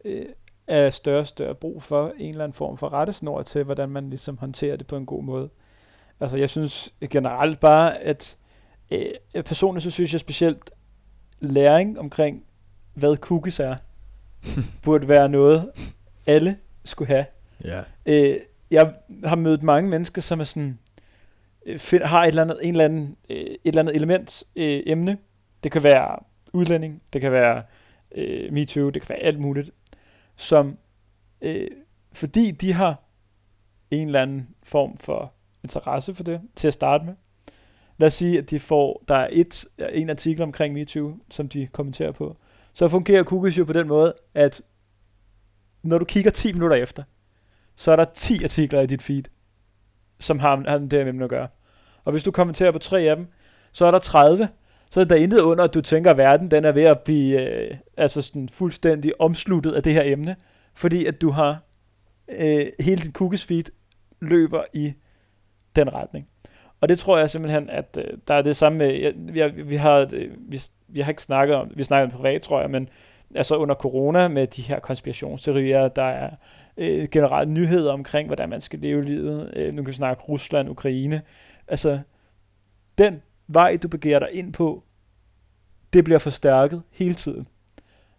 øh, 0.05 0.25
er 0.67 0.89
større 0.89 1.19
og 1.19 1.27
større 1.27 1.55
brug 1.55 1.83
for 1.83 2.13
en 2.17 2.29
eller 2.29 2.43
anden 2.43 2.53
form 2.53 2.77
for 2.77 2.93
rettesnor 2.93 3.41
til, 3.41 3.63
hvordan 3.63 3.89
man 3.89 4.09
ligesom 4.09 4.37
håndterer 4.37 4.75
det 4.75 4.87
på 4.87 4.97
en 4.97 5.05
god 5.05 5.23
måde. 5.23 5.49
Altså 6.19 6.37
jeg 6.37 6.49
synes 6.49 6.93
generelt 7.09 7.59
bare, 7.59 7.99
at 7.99 8.37
øh, 8.91 9.43
personligt 9.45 9.83
så 9.83 9.91
synes 9.91 10.11
jeg 10.13 10.19
specielt 10.19 10.71
læring 11.39 11.99
omkring, 11.99 12.43
hvad 12.93 13.17
cookies 13.17 13.59
er, 13.59 13.75
burde 14.83 15.07
være 15.07 15.29
noget, 15.29 15.71
alle 16.25 16.57
skulle 16.83 17.07
have. 17.07 17.25
Ja. 17.63 17.81
Øh, 18.05 18.37
jeg 18.71 18.93
har 19.23 19.35
mødt 19.35 19.63
mange 19.63 19.89
mennesker, 19.89 20.21
som 20.21 20.39
er 20.39 20.43
sådan, 20.43 20.79
øh, 21.65 21.79
find, 21.79 22.03
har 22.03 22.23
et 22.23 22.27
eller 22.27 22.41
andet, 22.41 22.59
en 22.61 22.73
eller 22.73 22.85
anden, 22.85 23.17
øh, 23.29 23.37
et 23.37 23.57
eller 23.65 23.81
andet 23.81 23.95
element, 23.95 24.43
øh, 24.55 24.83
emne. 24.85 25.17
Det 25.63 25.71
kan 25.71 25.83
være 25.83 26.19
udlænding, 26.53 27.01
det 27.13 27.21
kan 27.21 27.31
være 27.31 27.63
øh, 28.15 28.53
MeToo, 28.53 28.89
det 28.89 29.01
kan 29.01 29.09
være 29.09 29.23
alt 29.23 29.39
muligt, 29.39 29.71
som 30.35 30.77
øh, 31.41 31.67
fordi 32.13 32.51
de 32.51 32.73
har 32.73 33.03
en 33.91 34.07
eller 34.07 34.21
anden 34.21 34.49
form 34.63 34.97
for 34.97 35.33
interesse 35.63 36.13
for 36.13 36.23
det 36.23 36.41
til 36.55 36.67
at 36.67 36.73
starte 36.73 37.05
med. 37.05 37.13
Lad 37.97 38.07
os 38.07 38.13
sige, 38.13 38.37
at 38.37 38.49
de 38.49 38.59
får, 38.59 39.03
der 39.07 39.15
er 39.15 39.27
et, 39.31 39.65
en 39.93 40.09
artikel 40.09 40.41
omkring 40.41 40.73
MeToo, 40.73 41.17
som 41.29 41.49
de 41.49 41.67
kommenterer 41.67 42.11
på. 42.11 42.37
Så 42.73 42.87
fungerer 42.87 43.23
cookies 43.23 43.57
jo 43.57 43.65
på 43.65 43.73
den 43.73 43.87
måde, 43.87 44.13
at 44.33 44.61
når 45.83 45.97
du 45.97 46.05
kigger 46.05 46.31
10 46.31 46.53
minutter 46.53 46.77
efter, 46.77 47.03
så 47.75 47.91
er 47.91 47.95
der 47.95 48.05
10 48.13 48.43
artikler 48.43 48.81
i 48.81 48.85
dit 48.85 49.01
feed, 49.01 49.23
som 50.19 50.39
har, 50.39 50.63
har 50.67 50.77
det 50.77 51.15
med 51.15 51.23
at 51.23 51.29
gøre. 51.29 51.47
Og 52.03 52.11
hvis 52.11 52.23
du 52.23 52.31
kommenterer 52.31 52.71
på 52.71 52.79
tre 52.79 53.01
af 53.01 53.15
dem, 53.15 53.27
så 53.71 53.85
er 53.85 53.91
der 53.91 53.99
30. 53.99 54.49
Så 54.91 54.99
er 54.99 55.03
der 55.03 55.15
intet 55.15 55.39
under, 55.39 55.63
at 55.63 55.73
du 55.73 55.81
tænker, 55.81 56.11
at 56.11 56.17
verden 56.17 56.51
den 56.51 56.65
er 56.65 56.71
ved 56.71 56.83
at 56.83 56.99
blive 56.99 57.41
øh, 57.41 57.77
altså 57.97 58.21
sådan 58.21 58.49
fuldstændig 58.49 59.21
omsluttet 59.21 59.71
af 59.73 59.83
det 59.83 59.93
her 59.93 60.03
emne. 60.05 60.35
Fordi 60.73 61.05
at 61.05 61.21
du 61.21 61.31
har 61.31 61.59
øh, 62.29 62.65
hele 62.79 63.03
din 63.03 63.11
cookies 63.11 63.45
feed 63.45 63.63
løber 64.21 64.63
i 64.73 64.93
den 65.75 65.93
retning. 65.93 66.27
Og 66.81 66.89
det 66.89 66.99
tror 66.99 67.17
jeg 67.17 67.29
simpelthen, 67.29 67.69
at 67.69 67.97
øh, 67.97 68.17
der 68.27 68.33
er 68.33 68.41
det 68.41 68.57
samme 68.57 68.77
med, 68.77 68.93
jeg, 68.93 69.13
vi, 69.55 69.63
vi, 69.63 69.75
har, 69.75 70.09
øh, 70.13 70.29
vi, 70.37 70.59
vi 70.87 70.99
har 70.99 71.11
ikke 71.11 71.23
snakket 71.23 71.55
om, 71.55 71.71
vi 71.75 71.83
snakker 71.83 72.05
om 72.05 72.17
privat, 72.17 72.41
tror 72.41 72.61
jeg, 72.61 72.69
men 72.69 72.89
altså 73.35 73.55
under 73.55 73.75
corona 73.75 74.27
med 74.27 74.47
de 74.47 74.61
her 74.61 74.79
konspirationsteorier, 74.79 75.87
der 75.87 76.03
er 76.03 76.29
øh, 76.77 77.09
generelt 77.09 77.49
nyheder 77.49 77.93
omkring, 77.93 78.27
hvordan 78.27 78.49
man 78.49 78.61
skal 78.61 78.79
leve 78.79 79.05
livet. 79.05 79.53
Øh, 79.55 79.73
nu 79.73 79.81
kan 79.81 79.87
vi 79.87 79.93
snakke 79.93 80.23
Rusland, 80.23 80.69
Ukraine. 80.69 81.21
Altså, 81.67 81.99
den 82.97 83.21
vej, 83.47 83.77
du 83.83 83.87
begiver 83.87 84.19
dig 84.19 84.29
ind 84.31 84.53
på, 84.53 84.83
det 85.93 86.03
bliver 86.03 86.19
forstærket 86.19 86.83
hele 86.91 87.13
tiden. 87.13 87.47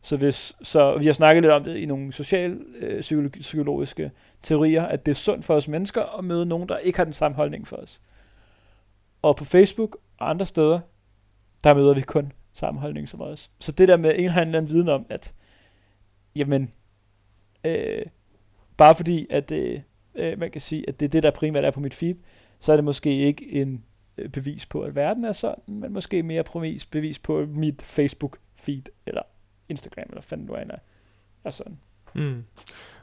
Så, 0.03 0.17
hvis, 0.17 0.57
så 0.63 0.99
vi 0.99 1.07
har 1.07 1.13
snakket 1.13 1.43
lidt 1.43 1.53
om 1.53 1.65
det 1.65 1.77
i 1.77 1.87
nogle 1.87 2.13
social 2.13 2.61
øh, 2.79 3.03
psykologiske 3.41 4.11
teorier, 4.43 4.83
at 4.83 5.07
det 5.07 5.13
er 5.13 5.17
sundt 5.17 5.45
for 5.45 5.55
os 5.55 5.69
mennesker 5.69 6.19
at 6.19 6.25
møde 6.25 6.47
nogen, 6.47 6.69
der 6.69 6.79
ikke 6.79 6.99
har 6.99 7.05
den 7.05 7.13
samme 7.13 7.35
holdning 7.37 7.67
for 7.67 7.77
os. 7.77 8.01
Og 9.23 9.37
på 9.37 9.45
Facebook 9.45 9.99
og 10.19 10.31
andre 10.31 10.47
steder, 10.47 10.81
der 11.65 11.75
møder 11.75 11.95
vi 11.95 12.01
kun 12.01 12.33
samme 12.53 12.81
holdning 12.81 13.09
som 13.09 13.21
os. 13.21 13.51
Så 13.59 13.73
det 13.73 13.89
der 13.89 13.97
med 13.97 14.15
en 14.17 14.25
eller 14.25 14.39
anden 14.39 14.69
viden 14.69 14.89
om, 14.89 15.07
at 15.11 15.35
jamen, 16.37 16.73
øh, 17.65 18.03
bare 18.77 18.95
fordi, 18.95 19.27
at 19.31 19.53
øh, 19.53 19.81
øh, 20.15 20.39
man 20.39 20.51
kan 20.51 20.61
sige, 20.61 20.85
at 20.89 21.01
det 21.01 21.07
er 21.07 21.11
det, 21.11 21.23
der 21.23 21.31
primært 21.31 21.65
er 21.65 21.71
på 21.71 21.81
mit 21.81 21.95
feed, 21.95 22.15
så 22.61 22.73
er 22.73 22.77
det 22.77 22.85
måske 22.85 23.19
ikke 23.19 23.53
en 23.53 23.85
øh, 24.19 24.29
bevis 24.29 24.67
på, 24.67 24.81
at 24.81 24.95
verden 24.95 25.25
er 25.25 25.33
sådan, 25.33 25.65
men 25.67 25.93
måske 25.93 26.23
mere 26.23 26.45
bevis, 26.53 26.87
bevis 26.87 27.19
på 27.19 27.47
mit 27.49 27.83
Facebook-feed, 27.83 28.83
eller 29.07 29.23
Instagram, 29.69 30.07
eller 30.09 30.23
fanden 30.23 30.47
du 30.47 30.53
er, 30.53 30.65
er 31.45 31.51
sådan. 31.51 31.79
Mm. 32.15 32.45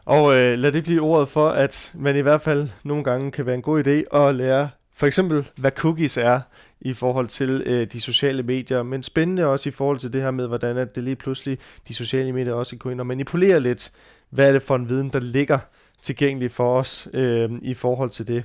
Og 0.05 0.35
øh, 0.35 0.59
lad 0.59 0.71
det 0.71 0.83
blive 0.83 1.01
ordet 1.01 1.27
for, 1.27 1.49
at 1.49 1.93
man 1.95 2.15
i 2.15 2.21
hvert 2.21 2.41
fald 2.41 2.69
nogle 2.83 3.03
gange 3.03 3.31
kan 3.31 3.45
være 3.45 3.55
en 3.55 3.61
god 3.61 3.83
idé 3.83 4.17
at 4.17 4.35
lære 4.35 4.69
for 4.99 5.05
eksempel, 5.05 5.49
hvad 5.55 5.71
cookies 5.71 6.17
er 6.17 6.41
i 6.81 6.93
forhold 6.93 7.27
til 7.27 7.63
øh, 7.65 7.87
de 7.87 8.01
sociale 8.01 8.43
medier, 8.43 8.83
men 8.83 9.03
spændende 9.03 9.45
også 9.45 9.69
i 9.69 9.71
forhold 9.71 9.99
til 9.99 10.13
det 10.13 10.21
her 10.21 10.31
med, 10.31 10.47
hvordan 10.47 10.77
at 10.77 10.95
det 10.95 11.03
lige 11.03 11.15
pludselig, 11.15 11.57
de 11.87 11.93
sociale 11.93 12.33
medier 12.33 12.53
også 12.53 12.75
går 12.75 12.91
ind 12.91 12.99
og 12.99 13.07
manipulerer 13.07 13.59
lidt, 13.59 13.91
hvad 14.29 14.47
er 14.47 14.51
det 14.51 14.61
for 14.61 14.75
en 14.75 14.89
viden, 14.89 15.09
der 15.09 15.19
ligger 15.19 15.59
tilgængelig 16.01 16.51
for 16.51 16.79
os 16.79 17.07
øh, 17.13 17.49
i 17.61 17.73
forhold 17.73 18.09
til 18.09 18.27
det. 18.27 18.43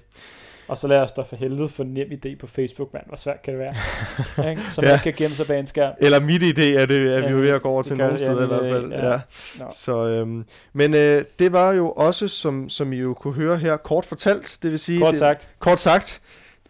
Og 0.69 0.79
så 0.79 0.87
lad 0.87 0.99
os 0.99 1.13
da 1.13 1.23
for 1.23 1.37
helvede 1.37 1.69
få 1.69 1.83
nem 1.83 2.09
idé 2.13 2.37
på 2.37 2.47
Facebook, 2.47 2.93
mand. 2.93 3.05
Hvor 3.07 3.17
svært 3.17 3.43
kan 3.43 3.53
det 3.53 3.61
være? 3.61 3.75
Så 4.75 4.81
man 4.81 4.91
ja. 4.91 5.01
kan 5.03 5.13
gemme 5.17 5.37
sig 5.37 5.47
bag 5.47 5.61
en 5.61 5.67
skærm. 5.67 5.95
Eller 6.01 6.21
mit 6.21 6.43
idé 6.43 6.63
er, 6.63 6.87
det, 6.87 6.97
er 6.97 7.19
ja, 7.19 7.27
vi 7.27 7.33
jo 7.33 7.39
ved 7.39 7.51
at 7.51 7.63
gå 7.63 7.69
over 7.69 7.83
til 7.83 7.97
nogle 7.97 8.19
steder 8.19 8.45
i 8.45 8.47
hvert 8.47 8.75
fald. 8.75 8.93
Ja. 8.93 9.11
Ja. 9.11 9.21
No. 9.59 9.65
Så, 9.75 10.09
øhm, 10.09 10.47
men 10.73 10.95
øh, 10.95 11.25
det 11.39 11.53
var 11.53 11.73
jo 11.73 11.91
også, 11.91 12.29
som, 12.29 12.69
som 12.69 12.93
I 12.93 12.97
jo 12.97 13.15
kunne 13.15 13.35
høre 13.35 13.57
her, 13.57 13.77
kort 13.77 14.05
fortalt. 14.05 14.59
Det 14.63 14.71
vil 14.71 14.79
sige... 14.79 15.01
Kort 15.01 15.17
sagt. 15.17 15.41
Det, 15.41 15.49
kort 15.59 15.81
sagt. 15.81 16.21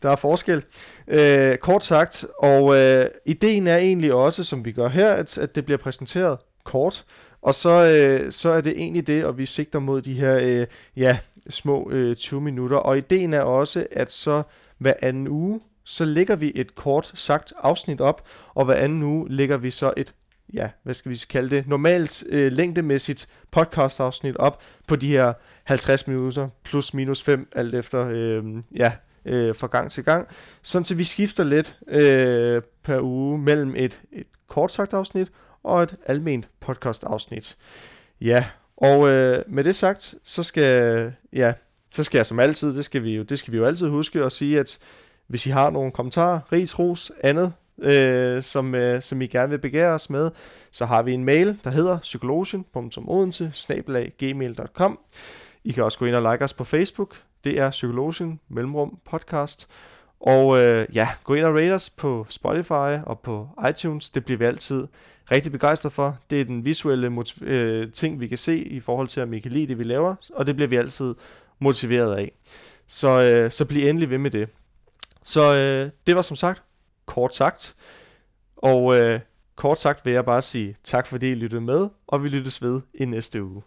Der 0.03 0.11
er 0.11 0.16
forskel. 0.16 0.62
Øh, 1.09 1.57
kort 1.57 1.85
sagt. 1.85 2.27
Og 2.38 2.77
øh, 2.77 3.07
ideen 3.27 3.66
er 3.66 3.77
egentlig 3.77 4.14
også, 4.14 4.44
som 4.44 4.64
vi 4.64 4.72
gør 4.72 4.88
her, 4.88 5.12
at, 5.12 5.38
at 5.38 5.55
det 5.55 5.64
bliver 5.64 5.79
præsenteret 5.79 6.38
kort. 6.64 7.05
Og 7.42 7.55
så, 7.55 7.70
øh, 7.70 8.33
så 8.33 8.50
er 8.50 8.61
det 8.61 8.72
egentlig 8.77 9.07
det, 9.07 9.24
og 9.24 9.38
vi 9.38 9.46
sigter 9.46 9.79
mod 9.79 10.03
de 10.03 10.14
her 10.14 10.38
øh, 10.42 10.66
ja, 10.96 11.18
små 11.48 11.90
øh, 11.90 12.16
20 12.16 12.40
minutter. 12.40 12.77
Og 12.77 12.98
ideen 12.98 13.33
er 13.33 13.40
også, 13.40 13.87
at 13.90 14.12
så 14.12 14.42
hver 14.79 14.94
anden 15.03 15.29
uge, 15.29 15.61
så 15.85 16.05
lægger 16.05 16.37
vi 16.37 16.53
et 16.55 16.74
kort 16.74 17.12
sagt 17.14 17.53
afsnit 17.59 18.00
op, 18.00 18.29
og 18.55 18.64
hver 18.64 18.74
anden 18.74 19.03
uge 19.03 19.29
lægger 19.29 19.57
vi 19.57 19.70
så 19.70 19.92
et 19.96 20.14
ja, 20.53 20.68
hvad 20.83 20.94
skal 20.94 21.11
vi 21.11 21.20
kalde 21.31 21.57
det, 21.57 21.68
normalt 21.68 22.24
øh, 22.29 22.53
længdemæssigt 22.53 23.29
podcast 23.50 24.00
afsnit 24.00 24.37
op 24.37 24.62
på 24.88 24.96
de 24.96 25.09
her 25.09 25.33
50 25.64 26.07
minutter, 26.07 26.48
plus 26.64 26.94
minus 26.94 27.22
5, 27.22 27.48
alt 27.53 27.74
efter, 27.74 28.09
øh, 28.11 28.44
ja, 28.77 28.92
øh, 29.24 29.55
fra 29.55 29.66
gang 29.66 29.90
til 29.90 30.05
gang, 30.05 30.29
sådan 30.62 30.85
så 30.85 30.94
vi 30.94 31.05
skifter 31.05 31.44
lidt 31.44 31.79
øh, 31.88 32.62
per 32.83 33.00
uge 33.00 33.38
mellem 33.38 33.74
et, 33.77 34.03
et 34.12 34.27
kort 34.48 34.72
sagt 34.72 34.92
afsnit 34.92 35.33
og 35.64 35.83
et 35.83 35.96
alment 36.07 36.48
podcast 36.61 37.05
afsnit. 37.05 37.57
Ja, 38.20 38.44
og 38.77 39.09
øh, 39.09 39.44
med 39.48 39.64
det 39.64 39.77
sagt, 39.77 40.14
så 40.24 40.42
skal, 40.42 41.12
ja, 41.33 41.53
så 41.90 42.05
skal 42.05 42.18
jeg 42.18 42.27
som 42.27 42.40
altid, 42.40 42.77
det 42.77 42.85
skal 42.85 43.03
vi 43.03 43.16
jo, 43.16 43.22
det 43.22 43.38
skal 43.38 43.53
vi 43.53 43.59
jo 43.59 43.64
altid 43.64 43.88
huske 43.88 44.24
at 44.24 44.33
sige, 44.33 44.61
at 44.61 44.79
hvis 45.27 45.46
I 45.46 45.50
har 45.50 45.70
nogle 45.70 45.92
kommentarer, 45.92 46.40
ris, 46.53 46.79
ros, 46.79 47.12
andet, 47.22 47.53
øh, 47.83 48.42
som, 48.42 48.74
øh, 48.74 49.03
som 49.03 49.22
I 49.22 49.27
gerne 49.27 49.50
vil 49.50 49.59
begære 49.59 49.90
os 49.90 50.11
med, 50.11 50.31
så 50.70 50.87
har 50.87 51.03
vi 51.03 51.12
en 51.12 51.24
mail, 51.24 51.59
der 51.64 51.70
hedder 51.70 51.98
psykologien.odense 51.98 53.53
gmail.com. 54.18 54.98
I 55.64 55.72
kan 55.72 55.85
også 55.85 55.98
gå 55.98 56.05
ind 56.05 56.14
og 56.14 56.33
like 56.33 56.44
os 56.44 56.55
på 56.55 56.64
Facebook. 56.64 57.16
Det 57.44 57.59
er 57.61 57.70
Psykologien 57.70 58.40
Mellemrum 58.48 58.98
Podcast. 59.11 59.68
Og 60.20 60.62
øh, 60.62 60.87
ja, 60.94 61.09
gå 61.24 61.35
ind 61.35 61.44
og 61.44 61.55
rate 61.55 61.72
os 61.72 61.90
på 61.90 62.27
Spotify 62.29 63.03
og 63.07 63.20
på 63.20 63.48
iTunes. 63.70 64.11
Det 64.11 64.24
bliver 64.24 64.38
vi 64.38 64.44
altid 64.44 64.87
rigtig 65.31 65.53
begejstret 65.53 65.93
for. 65.93 66.19
Det 66.31 66.41
er 66.41 66.45
den 66.45 66.65
visuelle 66.65 67.25
øh, 67.41 67.93
ting, 67.93 68.21
vi 68.21 68.29
kan 68.29 68.39
se 68.39 68.59
i 68.59 68.81
forhold 68.81 69.09
til, 69.09 69.23
om 69.23 69.35
I 69.35 69.39
kan 69.39 69.53
lide 69.53 69.67
det, 69.67 69.79
vi 69.79 69.85
laver. 69.85 70.15
Og 70.35 70.47
det 70.47 70.57
bliver 70.57 70.69
vi 70.69 70.77
altid 70.77 71.15
motiveret 71.59 72.17
af. 72.17 72.33
Så, 72.87 73.21
øh, 73.21 73.51
så 73.51 73.65
bliv 73.65 73.89
endelig 73.89 74.11
ved 74.11 74.19
med 74.19 74.31
det. 74.31 74.49
Så 75.25 75.55
øh, 75.55 75.91
det 76.07 76.17
var 76.17 76.23
som 76.23 76.37
sagt, 76.37 76.63
kort 77.07 77.35
sagt. 77.35 77.75
Og 78.57 78.97
øh, 78.97 79.21
kort 79.57 79.79
sagt 79.79 80.05
vil 80.05 80.13
jeg 80.13 80.25
bare 80.25 80.43
sige 80.43 80.77
tak, 80.85 81.07
fordi 81.07 81.31
I 81.31 81.35
lyttede 81.35 81.61
med, 81.61 81.89
og 82.07 82.23
vi 82.23 82.29
lyttes 82.29 82.63
ved 82.63 82.81
i 82.95 83.05
næste 83.05 83.45
uge. 83.45 83.63